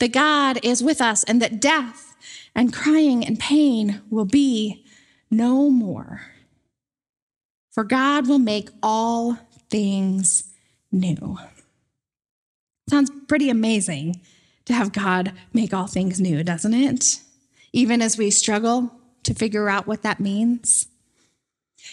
that 0.00 0.12
God 0.12 0.58
is 0.64 0.82
with 0.82 1.00
us, 1.00 1.22
and 1.22 1.40
that 1.40 1.60
death 1.60 2.16
and 2.52 2.72
crying 2.72 3.24
and 3.24 3.38
pain 3.38 4.02
will 4.10 4.24
be 4.24 4.84
no 5.30 5.70
more. 5.70 6.22
For 7.70 7.84
God 7.84 8.26
will 8.26 8.40
make 8.40 8.70
all 8.82 9.38
things 9.70 10.50
new. 10.94 11.38
Sounds 12.88 13.10
pretty 13.28 13.50
amazing 13.50 14.20
to 14.66 14.72
have 14.72 14.92
God 14.92 15.32
make 15.52 15.74
all 15.74 15.86
things 15.86 16.20
new, 16.20 16.42
doesn't 16.42 16.74
it? 16.74 17.20
Even 17.72 18.00
as 18.00 18.16
we 18.16 18.30
struggle 18.30 18.92
to 19.24 19.34
figure 19.34 19.68
out 19.68 19.86
what 19.86 20.02
that 20.02 20.20
means. 20.20 20.86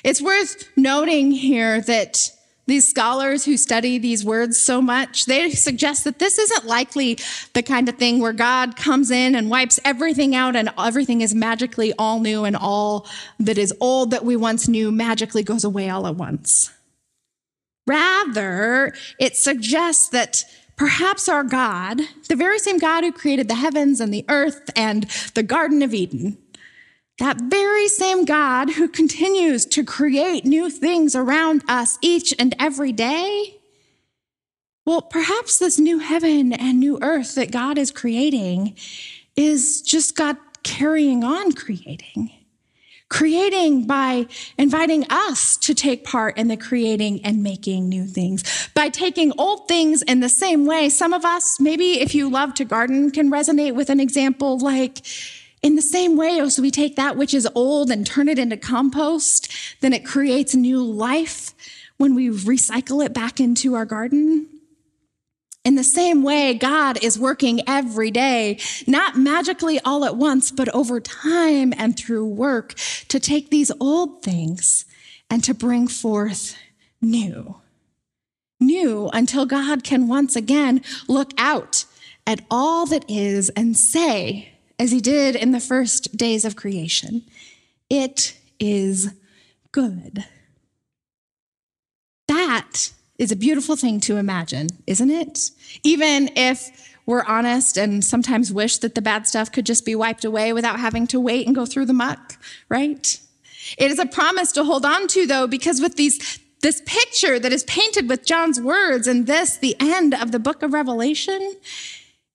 It's 0.03 0.22
worth 0.22 0.70
noting 0.77 1.31
here 1.31 1.81
that 1.81 2.31
these 2.67 2.88
scholars 2.88 3.43
who 3.43 3.58
study 3.58 3.98
these 3.98 4.24
words 4.24 4.60
so 4.60 4.81
much, 4.81 5.25
they 5.25 5.50
suggest 5.51 6.03
that 6.03 6.20
this 6.20 6.38
isn't 6.38 6.65
likely 6.65 7.17
the 7.53 7.63
kind 7.63 7.89
of 7.89 7.98
thing 7.98 8.20
where 8.20 8.34
God 8.34 8.75
comes 8.75 9.12
in 9.12 9.36
and 9.36 9.50
wipes 9.50 9.79
everything 9.84 10.36
out 10.36 10.55
and 10.55 10.70
everything 10.77 11.22
is 11.22 11.34
magically 11.34 11.91
all 11.98 12.20
new 12.20 12.46
and 12.46 12.55
all 12.55 13.08
that 13.39 13.58
is 13.58 13.74
old 13.81 14.12
that 14.12 14.24
we 14.24 14.36
once 14.36 14.67
knew 14.67 14.91
magically 14.91 15.43
goes 15.43 15.63
away 15.63 15.89
all 15.89 16.08
at 16.08 16.15
once. 16.15 16.72
Rather, 17.88 18.93
it 19.19 19.35
suggests 19.35 20.09
that 20.09 20.43
perhaps 20.75 21.27
our 21.27 21.43
God, 21.43 22.01
the 22.29 22.35
very 22.35 22.59
same 22.59 22.77
God 22.77 23.03
who 23.03 23.11
created 23.11 23.47
the 23.47 23.55
heavens 23.55 24.00
and 24.00 24.13
the 24.13 24.25
earth 24.29 24.69
and 24.75 25.03
the 25.35 25.43
Garden 25.43 25.81
of 25.81 25.93
Eden, 25.93 26.38
that 27.19 27.39
very 27.39 27.88
same 27.88 28.25
God 28.25 28.71
who 28.71 28.88
continues 28.88 29.65
to 29.65 29.83
create 29.83 30.45
new 30.45 30.69
things 30.69 31.15
around 31.15 31.63
us 31.67 32.00
each 32.01 32.33
and 32.39 32.55
every 32.59 32.91
day. 32.91 33.57
Well, 34.85 35.01
perhaps 35.03 35.59
this 35.59 35.77
new 35.77 36.00
heaven 36.00 36.53
and 36.53 36.79
new 36.79 36.97
earth 37.01 37.35
that 37.35 37.51
God 37.51 37.77
is 37.77 37.91
creating 37.91 38.75
is 39.35 39.81
just 39.83 40.15
God 40.15 40.38
carrying 40.63 41.23
on 41.23 41.51
creating. 41.51 42.31
Creating 43.12 43.86
by 43.86 44.25
inviting 44.58 45.06
us 45.10 45.58
to 45.58 45.75
take 45.75 46.06
part 46.06 46.38
in 46.38 46.48
the 46.48 46.56
creating 46.56 47.20
and 47.25 47.44
making 47.44 47.89
new 47.89 48.06
things. 48.06 48.70
By 48.74 48.88
taking 48.88 49.34
old 49.38 49.68
things 49.68 50.01
in 50.01 50.22
the 50.22 50.30
same 50.30 50.65
way. 50.65 50.88
Some 50.88 51.12
of 51.12 51.25
us, 51.25 51.60
maybe 51.60 52.00
if 52.00 52.15
you 52.15 52.30
love 52.30 52.53
to 52.53 52.63
garden, 52.63 53.12
can 53.12 53.30
resonate 53.30 53.75
with 53.75 53.89
an 53.89 54.00
example 54.00 54.58
like, 54.58 55.06
in 55.62 55.75
the 55.75 55.82
same 55.82 56.15
way, 56.15 56.39
oh, 56.39 56.46
as 56.46 56.58
we 56.58 56.72
take 56.72 56.96
that 56.96 57.18
which 57.18 57.34
is 57.34 57.48
old 57.53 57.91
and 57.91 58.08
turn 58.08 58.30
it 58.30 58.39
into 58.39 58.56
compost, 58.56 59.51
then 59.82 59.91
it 59.91 60.06
creates 60.06 60.56
new 60.56 60.82
life 60.82 61.53
when 61.98 62.15
we 62.15 62.30
recycle 62.30 63.06
it 63.06 63.13
back 63.13 63.41
into 63.41 63.75
our 63.75 63.86
garden. 63.86 64.48
In 65.63 65.75
the 65.75 65.84
same 65.84 66.24
way, 66.24 66.56
God 66.56 67.03
is 67.03 67.20
working 67.20 67.62
every 67.68 68.10
day, 68.10 68.60
not 68.88 69.15
magically 69.15 69.80
all 69.82 70.03
at 70.06 70.18
once, 70.18 70.50
but 70.51 70.70
over 70.70 71.00
time 71.00 71.72
and 71.77 71.96
through 71.98 72.25
work 72.25 72.74
to 73.10 73.20
take 73.20 73.50
these 73.51 73.72
old 73.80 74.24
things 74.24 74.86
and 75.30 75.44
to 75.44 75.53
bring 75.53 75.88
forth 75.88 76.56
new. 77.00 77.58
New 78.60 79.10
until 79.13 79.46
God 79.46 79.84
can 79.84 80.08
once 80.08 80.36
again 80.36 80.82
look 81.08 81.32
out 81.38 81.86
at 82.25 82.41
all 82.50 82.86
that 82.88 83.06
is 83.08 83.50
and 83.50 83.77
say, 83.77 84.50
as 84.80 84.91
he 84.91 85.00
did 85.00 85.36
in 85.36 85.51
the 85.51 85.60
first 85.60 86.18
days 86.18 86.44
of 86.44 86.56
creation. 86.56 87.24
It 87.89 88.36
is 88.60 89.13
good. 89.72 90.25
That 92.27 92.91
is 93.22 93.32
a 93.32 93.36
beautiful 93.36 93.75
thing 93.75 94.00
to 94.00 94.18
imagine, 94.18 94.68
isn't 94.88 95.12
it? 95.12 95.51
Even 95.84 96.32
if 96.36 96.92
we're 97.06 97.24
honest 97.25 97.78
and 97.78 98.04
sometimes 98.04 98.51
wish 98.51 98.80
that 98.80 98.96
the 98.96 99.01
bad 99.01 99.28
stuff 99.28 99.51
could 99.51 99.66
just 99.66 99.86
be 99.86 99.94
wiped 99.94 100.25
away 100.25 100.54
without 100.54 100.80
having 100.80 101.06
to 101.06 101.20
wait 101.20 101.46
and 101.46 101.56
go 101.56 101.68
through 101.68 101.86
the 101.86 101.94
muck, 101.94 102.38
right? 102.68 103.20
It 103.78 103.92
is 103.92 104.00
a 104.00 104.08
promise 104.08 104.51
to 104.54 104.63
hold 104.63 104.86
on 104.86 105.08
to, 105.10 105.28
though, 105.28 105.46
because 105.46 105.80
with 105.80 105.98
these 105.98 106.40
this 106.62 106.82
picture 106.86 107.40
that 107.40 107.51
is 107.51 107.63
painted 107.63 108.10
with 108.10 108.25
John's 108.25 108.60
words 108.60 109.08
and 109.08 109.25
this, 109.28 109.58
the 109.58 109.75
end 109.80 110.13
of 110.13 110.32
the 110.32 110.40
book 110.40 110.63
of 110.63 110.74
Revelation, 110.74 111.56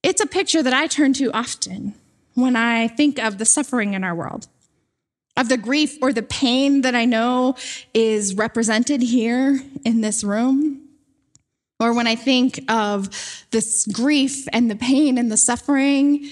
it's 0.03 0.21
a 0.21 0.27
picture 0.27 0.63
that 0.63 0.73
I 0.73 0.87
turn 0.87 1.13
to 1.15 1.33
often 1.33 1.95
when 2.35 2.55
I 2.55 2.89
think 2.89 3.19
of 3.19 3.39
the 3.39 3.45
suffering 3.45 3.95
in 3.95 4.05
our 4.05 4.15
world, 4.15 4.47
of 5.37 5.49
the 5.49 5.57
grief 5.57 5.99
or 6.01 6.13
the 6.13 6.23
pain 6.23 6.81
that 6.83 6.95
I 6.95 7.05
know 7.05 7.57
is 7.93 8.35
represented 8.35 9.03
here 9.03 9.61
in 9.85 10.01
this 10.01 10.25
room. 10.25 10.83
Or 11.79 11.93
when 11.93 12.07
I 12.07 12.15
think 12.15 12.61
of 12.71 13.45
this 13.51 13.87
grief 13.87 14.47
and 14.53 14.71
the 14.71 14.77
pain 14.77 15.19
and 15.19 15.31
the 15.31 15.37
suffering 15.37 16.27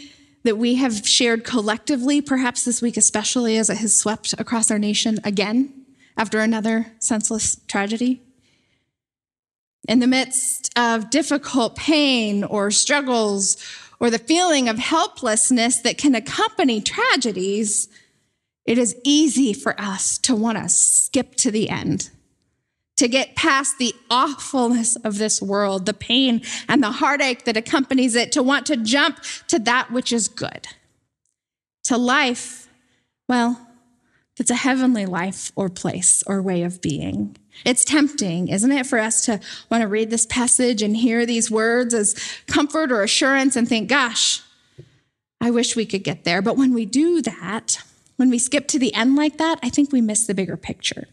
that 0.45 0.57
we 0.57 0.77
have 0.77 1.07
shared 1.07 1.45
collectively, 1.45 2.21
perhaps 2.21 2.65
this 2.65 2.81
week 2.81 2.97
especially 2.97 3.57
as 3.57 3.69
it 3.69 3.79
has 3.79 3.95
swept 3.95 4.35
across 4.39 4.71
our 4.71 4.79
nation 4.79 5.19
again 5.23 5.85
after 6.17 6.41
another 6.41 6.93
senseless 6.99 7.61
tragedy. 7.67 8.23
In 9.87 9.99
the 9.99 10.07
midst 10.07 10.71
of 10.79 11.11
difficult 11.11 11.77
pain 11.77 12.43
or 12.43 12.71
struggles 12.71 13.57
or 14.01 14.09
the 14.09 14.19
feeling 14.19 14.69
of 14.69 14.79
helplessness 14.79 15.79
that 15.79 15.99
can 15.99 16.15
accompany 16.15 16.81
tragedies, 16.81 17.89
it 18.65 18.79
is 18.79 18.97
easy 19.05 19.53
for 19.53 19.79
us 19.81 20.19
to 20.19 20.35
want 20.35 20.59
to 20.59 20.69
skip 20.69 21.35
to 21.37 21.51
the 21.51 21.69
end, 21.69 22.11
to 22.97 23.09
get 23.09 23.37
past 23.37 23.79
the 23.79 23.95
awfulness 24.11 24.97
of 24.97 25.19
this 25.19 25.43
world, 25.43 25.87
the 25.87 25.95
pain 25.95 26.43
and 26.69 26.83
the 26.83 26.93
heartache 26.93 27.45
that 27.45 27.57
accompanies 27.57 28.15
it, 28.15 28.33
to 28.33 28.43
want 28.43 28.67
to 28.67 28.77
jump 28.77 29.21
to 29.49 29.59
that 29.59 29.91
which 29.91 30.13
is 30.13 30.29
good, 30.29 30.67
to 31.85 31.97
life, 31.97 32.69
well, 33.29 33.69
that's 34.37 34.51
a 34.51 34.57
heavenly 34.57 35.07
life 35.07 35.53
or 35.55 35.69
place 35.69 36.25
or 36.27 36.43
way 36.43 36.63
of 36.63 36.81
being. 36.81 37.37
It's 37.65 37.85
tempting, 37.85 38.49
isn't 38.49 38.73
it, 38.73 38.87
for 38.87 38.99
us 38.99 39.25
to 39.27 39.39
want 39.71 39.83
to 39.83 39.89
read 39.89 40.11
this 40.11 40.27
passage 40.27 40.83
and 40.83 40.97
hear 40.97 41.25
these 41.25 41.51
words 41.51 41.95
as 41.95 42.17
comfort 42.47 42.91
or 42.91 43.03
assurance 43.03 43.55
and 43.55 43.69
think, 43.69 43.89
gosh, 43.89 44.43
I 45.41 45.51
wish 45.51 45.77
we 45.77 45.87
could 45.87 46.03
get 46.03 46.25
there. 46.25 46.43
But 46.43 46.57
when 46.57 46.75
we 46.75 46.85
do 46.85 47.23
that, 47.23 47.79
when 48.17 48.31
we 48.31 48.39
skip 48.39 48.69
to 48.69 48.79
the 48.79 48.95
end 48.95 49.17
like 49.17 49.39
that, 49.39 49.59
I 49.63 49.69
think 49.69 49.93
we 49.93 50.01
miss 50.01 50.27
the 50.27 50.35
bigger 50.35 50.57
picture. 50.57 51.09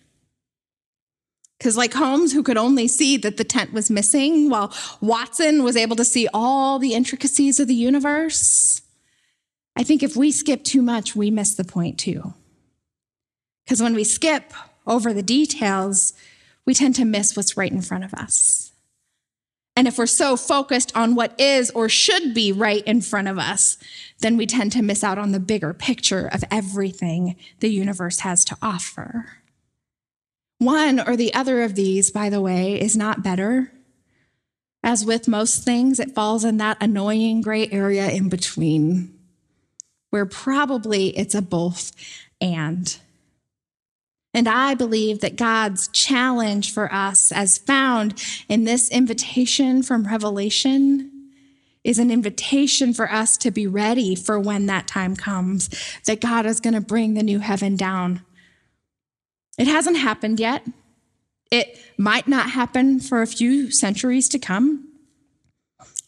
Because, 1.58 1.78
like 1.78 1.94
Holmes, 1.94 2.34
who 2.34 2.44
could 2.44 2.58
only 2.58 2.88
see 2.88 3.18
that 3.18 3.38
the 3.38 3.44
tent 3.44 3.72
was 3.72 3.92
missing, 3.92 4.50
while 4.50 4.74
Watson 5.00 5.64
was 5.64 5.76
able 5.78 5.96
to 5.96 6.06
see 6.06 6.28
all 6.34 6.80
the 6.80 6.94
intricacies 6.94 7.60
of 7.60 7.68
the 7.68 7.76
universe, 7.76 8.82
I 9.76 9.84
think 9.84 10.04
if 10.04 10.16
we 10.16 10.32
skip 10.32 10.64
too 10.64 10.82
much, 10.82 11.16
we 11.16 11.32
miss 11.32 11.56
the 11.56 11.64
point 11.64 11.98
too. 11.98 12.34
Because 13.64 13.82
when 13.82 13.94
we 13.94 14.04
skip 14.04 14.54
over 14.86 15.14
the 15.14 15.24
details, 15.24 16.14
we 16.66 16.74
tend 16.74 16.96
to 16.96 17.06
miss 17.06 17.36
what's 17.36 17.58
right 17.58 17.72
in 17.72 17.82
front 17.82 18.04
of 18.04 18.14
us. 18.14 18.61
And 19.82 19.88
if 19.88 19.98
we're 19.98 20.06
so 20.06 20.38
focused 20.38 20.96
on 20.96 21.16
what 21.16 21.34
is 21.42 21.72
or 21.72 21.90
should 21.90 22.36
be 22.36 22.52
right 22.52 22.84
in 22.84 23.02
front 23.02 23.28
of 23.28 23.40
us, 23.40 23.80
then 24.20 24.38
we 24.38 24.46
tend 24.46 24.72
to 24.74 24.84
miss 24.84 25.04
out 25.04 25.18
on 25.18 25.32
the 25.32 25.40
bigger 25.40 25.74
picture 25.74 26.30
of 26.32 26.44
everything 26.52 27.36
the 27.62 27.70
universe 27.72 28.20
has 28.20 28.46
to 28.46 28.58
offer. 28.62 29.40
One 30.60 31.00
or 31.00 31.18
the 31.18 31.34
other 31.34 31.64
of 31.64 31.74
these, 31.74 32.12
by 32.12 32.30
the 32.30 32.42
way, 32.42 32.80
is 32.80 32.96
not 32.96 33.24
better. 33.24 33.72
As 34.84 35.04
with 35.04 35.28
most 35.28 35.64
things, 35.64 36.00
it 36.00 36.14
falls 36.14 36.46
in 36.46 36.58
that 36.58 36.78
annoying 36.80 37.42
gray 37.42 37.68
area 37.72 38.08
in 38.12 38.30
between, 38.30 39.12
where 40.12 40.28
probably 40.28 41.08
it's 41.18 41.34
a 41.34 41.42
both 41.42 41.92
and. 42.40 43.00
And 44.34 44.48
I 44.48 44.76
believe 44.76 45.20
that 45.20 45.36
God's 45.36 45.90
challenge 45.90 46.74
for 46.74 46.92
us, 46.94 47.32
as 47.32 47.58
found 47.58 48.24
in 48.48 48.64
this 48.64 48.90
invitation 48.90 49.84
from 49.84 50.08
Revelation, 50.08 51.12
is 51.84 52.00
an 52.00 52.12
invitation 52.12 52.94
for 52.94 53.12
us 53.12 53.38
to 53.38 53.52
be 53.52 53.68
ready 53.68 54.16
for 54.16 54.40
when 54.40 54.68
that 54.68 54.88
time 54.88 55.16
comes, 55.16 55.70
that 56.06 56.22
God 56.22 56.46
is 56.46 56.60
going 56.60 56.76
to 56.76 56.82
bring 56.82 57.14
the 57.14 57.24
new 57.24 57.40
heaven 57.40 57.76
down. 57.76 58.22
It 59.58 59.68
hasn't 59.68 59.98
happened 59.98 60.40
yet. 60.40 60.66
It 61.50 61.78
might 61.98 62.28
not 62.28 62.52
happen 62.52 63.00
for 63.00 63.22
a 63.22 63.28
few 63.28 63.72
centuries 63.72 64.30
to 64.30 64.40
come. 64.40 64.88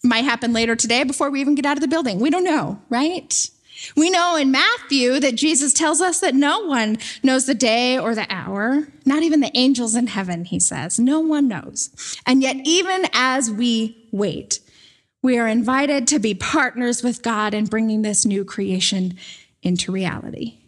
Might 0.03 0.23
happen 0.23 0.53
later 0.53 0.75
today 0.75 1.03
before 1.03 1.29
we 1.29 1.41
even 1.41 1.55
get 1.55 1.65
out 1.65 1.77
of 1.77 1.81
the 1.81 1.87
building. 1.87 2.19
We 2.19 2.29
don't 2.29 2.43
know, 2.43 2.81
right? 2.89 3.49
We 3.95 4.09
know 4.09 4.35
in 4.35 4.51
Matthew 4.51 5.19
that 5.19 5.35
Jesus 5.35 5.73
tells 5.73 6.01
us 6.01 6.19
that 6.19 6.35
no 6.35 6.59
one 6.59 6.97
knows 7.21 7.45
the 7.45 7.55
day 7.55 7.97
or 7.97 8.15
the 8.15 8.27
hour, 8.29 8.87
not 9.05 9.23
even 9.23 9.39
the 9.39 9.51
angels 9.55 9.95
in 9.95 10.07
heaven, 10.07 10.45
he 10.45 10.59
says. 10.59 10.99
No 10.99 11.19
one 11.19 11.47
knows. 11.47 11.89
And 12.25 12.41
yet, 12.41 12.57
even 12.63 13.07
as 13.13 13.51
we 13.51 14.07
wait, 14.11 14.59
we 15.21 15.37
are 15.37 15.47
invited 15.47 16.07
to 16.07 16.19
be 16.19 16.33
partners 16.33 17.03
with 17.03 17.23
God 17.23 17.53
in 17.53 17.65
bringing 17.65 18.01
this 18.01 18.25
new 18.25 18.45
creation 18.45 19.17
into 19.61 19.91
reality. 19.91 20.59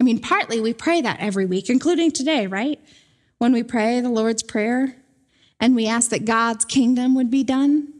I 0.00 0.04
mean, 0.04 0.18
partly 0.18 0.60
we 0.60 0.72
pray 0.72 1.00
that 1.00 1.20
every 1.20 1.46
week, 1.46 1.68
including 1.68 2.10
today, 2.10 2.46
right? 2.46 2.80
When 3.38 3.52
we 3.52 3.62
pray 3.62 4.00
the 4.00 4.08
Lord's 4.08 4.42
Prayer 4.42 4.96
and 5.60 5.74
we 5.76 5.86
ask 5.86 6.10
that 6.10 6.24
God's 6.24 6.64
kingdom 6.64 7.14
would 7.14 7.30
be 7.30 7.44
done 7.44 7.92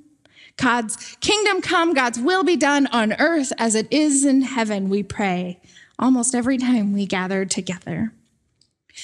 God's 0.61 1.17
kingdom 1.21 1.63
come, 1.63 1.95
God's 1.95 2.19
will 2.19 2.45
be 2.45 2.57
done 2.57 2.87
on 2.89 3.15
earth 3.15 3.53
as 3.59 3.75
it 3.75 3.89
is 3.91 4.25
in 4.25 4.43
heaven, 4.43 4.89
we 4.89 5.03
pray 5.03 5.61
almost 5.99 6.35
every 6.35 6.59
time 6.59 6.93
we 6.93 7.07
gather 7.07 7.45
together. 7.45 8.13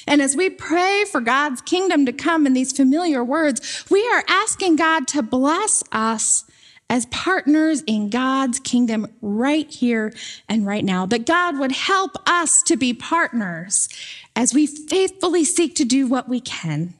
And 0.07 0.21
as 0.21 0.37
we 0.37 0.51
pray 0.51 1.05
for 1.11 1.21
God's 1.21 1.61
kingdom 1.63 2.07
to 2.07 2.13
come 2.13 2.47
in 2.47 2.53
these 2.53 2.77
familiar 2.77 3.25
words, 3.25 3.85
we 3.91 4.07
are 4.09 4.25
asking 4.29 4.77
God 4.77 5.07
to 5.09 5.23
bless 5.23 5.83
us 5.93 6.45
as 6.89 7.07
partners 7.07 7.83
in 7.87 8.11
God's 8.11 8.61
kingdom 8.61 9.07
right 9.21 9.69
here 9.71 10.13
and 10.49 10.67
right 10.67 10.85
now. 10.85 11.07
That 11.07 11.27
God 11.27 11.59
would 11.59 11.73
help 11.73 12.17
us 12.29 12.63
to 12.65 12.77
be 12.77 12.93
partners 12.93 13.89
as 14.35 14.55
we 14.55 14.67
faithfully 14.67 15.45
seek 15.45 15.75
to 15.77 15.85
do 15.85 16.07
what 16.07 16.29
we 16.29 16.41
can 16.41 16.95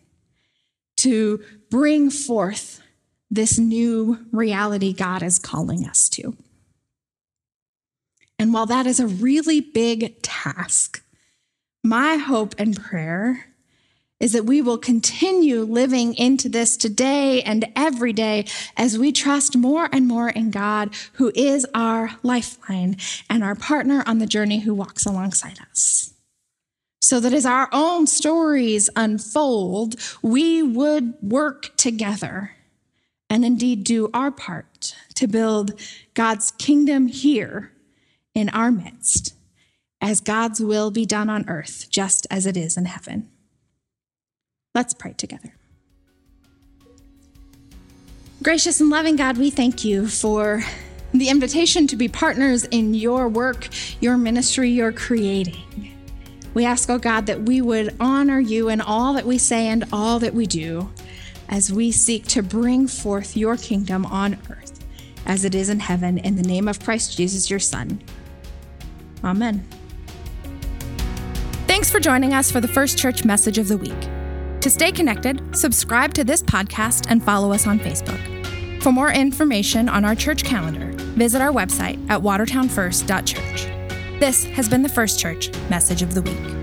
to 0.97 1.45
bring 1.71 2.11
forth 2.11 2.81
this 3.31 3.59
new 3.59 4.27
reality 4.33 4.93
God 4.93 5.23
is 5.23 5.39
calling 5.39 5.87
us 5.87 6.09
to. 6.11 6.37
And 8.39 8.53
while 8.53 8.67
that 8.67 8.87
is 8.87 9.01
a 9.01 9.07
really 9.07 9.61
big 9.61 10.21
task, 10.23 11.03
my 11.83 12.17
hope 12.17 12.55
and 12.59 12.77
prayer 12.77 13.47
is 14.19 14.33
that 14.33 14.47
we 14.47 14.63
will 14.63 14.79
continue 14.79 15.63
living 15.63 16.15
into 16.15 16.49
this 16.49 16.77
today 16.77 17.43
and 17.43 17.67
every 17.77 18.13
day 18.13 18.47
as 18.77 18.99
we 18.99 19.13
trust 19.13 19.57
more 19.57 19.89
and 19.93 20.09
more 20.09 20.31
in 20.31 20.51
God, 20.51 20.95
who 21.15 21.31
is 21.35 21.67
our 21.75 22.13
lifeline 22.23 22.97
and 23.29 23.45
our 23.45 23.55
partner 23.55 24.03
on 24.07 24.19
the 24.19 24.27
journey 24.27 24.61
who 24.61 24.75
walks 24.75 25.05
alongside 25.05 25.59
us. 25.71 26.15
So 27.03 27.21
that 27.21 27.35
as 27.35 27.47
our 27.47 27.69
own 27.73 28.07
stories 28.07 28.89
unfold, 28.97 29.97
we 30.23 30.63
would 30.63 31.15
work 31.23 31.77
together 31.77 32.56
and 33.29 33.45
indeed 33.45 33.85
do 33.85 34.09
our 34.15 34.31
part 34.31 34.95
to 35.15 35.27
build 35.27 35.79
God's 36.15 36.53
kingdom 36.53 37.09
here 37.09 37.73
in 38.35 38.49
our 38.51 38.71
midst, 38.71 39.35
as 40.01 40.21
God's 40.21 40.61
will 40.61 40.91
be 40.91 41.07
done 41.07 41.31
on 41.31 41.49
earth, 41.49 41.89
just 41.91 42.27
as 42.31 42.47
it 42.47 42.57
is 42.57 42.77
in 42.77 42.85
heaven. 42.85 43.29
Let's 44.75 44.95
pray 44.95 45.15
together. 45.15 45.55
Gracious 48.43 48.81
and 48.81 48.91
loving 48.91 49.17
God, 49.17 49.39
we 49.39 49.51
thank 49.51 49.85
you 49.85 50.07
for 50.07 50.63
the 51.13 51.31
invitation 51.31 51.87
to 51.87 51.97
be 51.97 52.09
partners 52.09 52.65
in 52.65 52.93
your 52.93 53.29
work, 53.29 53.69
your 54.01 54.17
ministry, 54.19 54.71
your 54.71 54.93
creating. 54.93 55.95
We 56.53 56.65
ask, 56.65 56.89
oh 56.91 56.99
God, 56.99 57.27
that 57.27 57.43
we 57.43 57.61
would 57.61 57.97
honor 57.99 58.39
you 58.39 58.69
in 58.69 58.81
all 58.81 59.15
that 59.15 59.27
we 59.27 59.39
say 59.39 59.69
and 59.69 59.85
all 59.93 60.19
that 60.19 60.35
we 60.35 60.47
do 60.47 60.91
as 61.49 61.73
we 61.73 61.93
seek 61.93 62.27
to 62.29 62.43
bring 62.43 62.87
forth 62.87 63.37
your 63.37 63.57
kingdom 63.57 64.07
on 64.07 64.39
earth 64.51 64.67
as 65.27 65.45
it 65.45 65.55
is 65.55 65.69
in 65.69 65.81
heaven, 65.81 66.19
in 66.19 66.37
the 66.37 66.43
name 66.43 66.69
of 66.69 66.81
Christ 66.81 67.17
Jesus, 67.17 67.51
your 67.51 67.59
Son. 67.59 68.01
Amen. 69.25 69.67
Thanks 71.67 71.91
for 71.91 72.01
joining 72.01 72.33
us 72.33 72.51
for 72.51 72.61
the 72.61 72.69
First 72.69 72.97
Church 72.97 73.25
Message 73.25 73.59
of 73.59 73.69
the 73.69 73.77
Week. 73.77 74.01
To 74.61 74.71
stay 74.71 74.91
connected, 74.91 75.57
subscribe 75.57 76.15
to 76.15 76.25
this 76.25 76.43
podcast 76.43 77.11
and 77.11 77.23
follow 77.23 77.53
us 77.53 77.67
on 77.67 77.79
Facebook. 77.79 78.83
For 78.83 78.93
more 78.93 79.11
information 79.11 79.89
on 79.89 80.05
our 80.05 80.15
church 80.15 80.45
calendar, 80.45 80.93
visit 81.15 81.43
our 81.43 81.53
website 81.53 82.05
at 82.09 82.21
watertownfirst.church. 82.21 84.21
This 84.21 84.45
has 84.45 84.69
been 84.69 84.83
the 84.83 84.89
First 84.89 85.19
Church 85.19 85.51
Message 85.69 86.03
of 86.03 86.15
the 86.15 86.23
Week. 86.23 86.56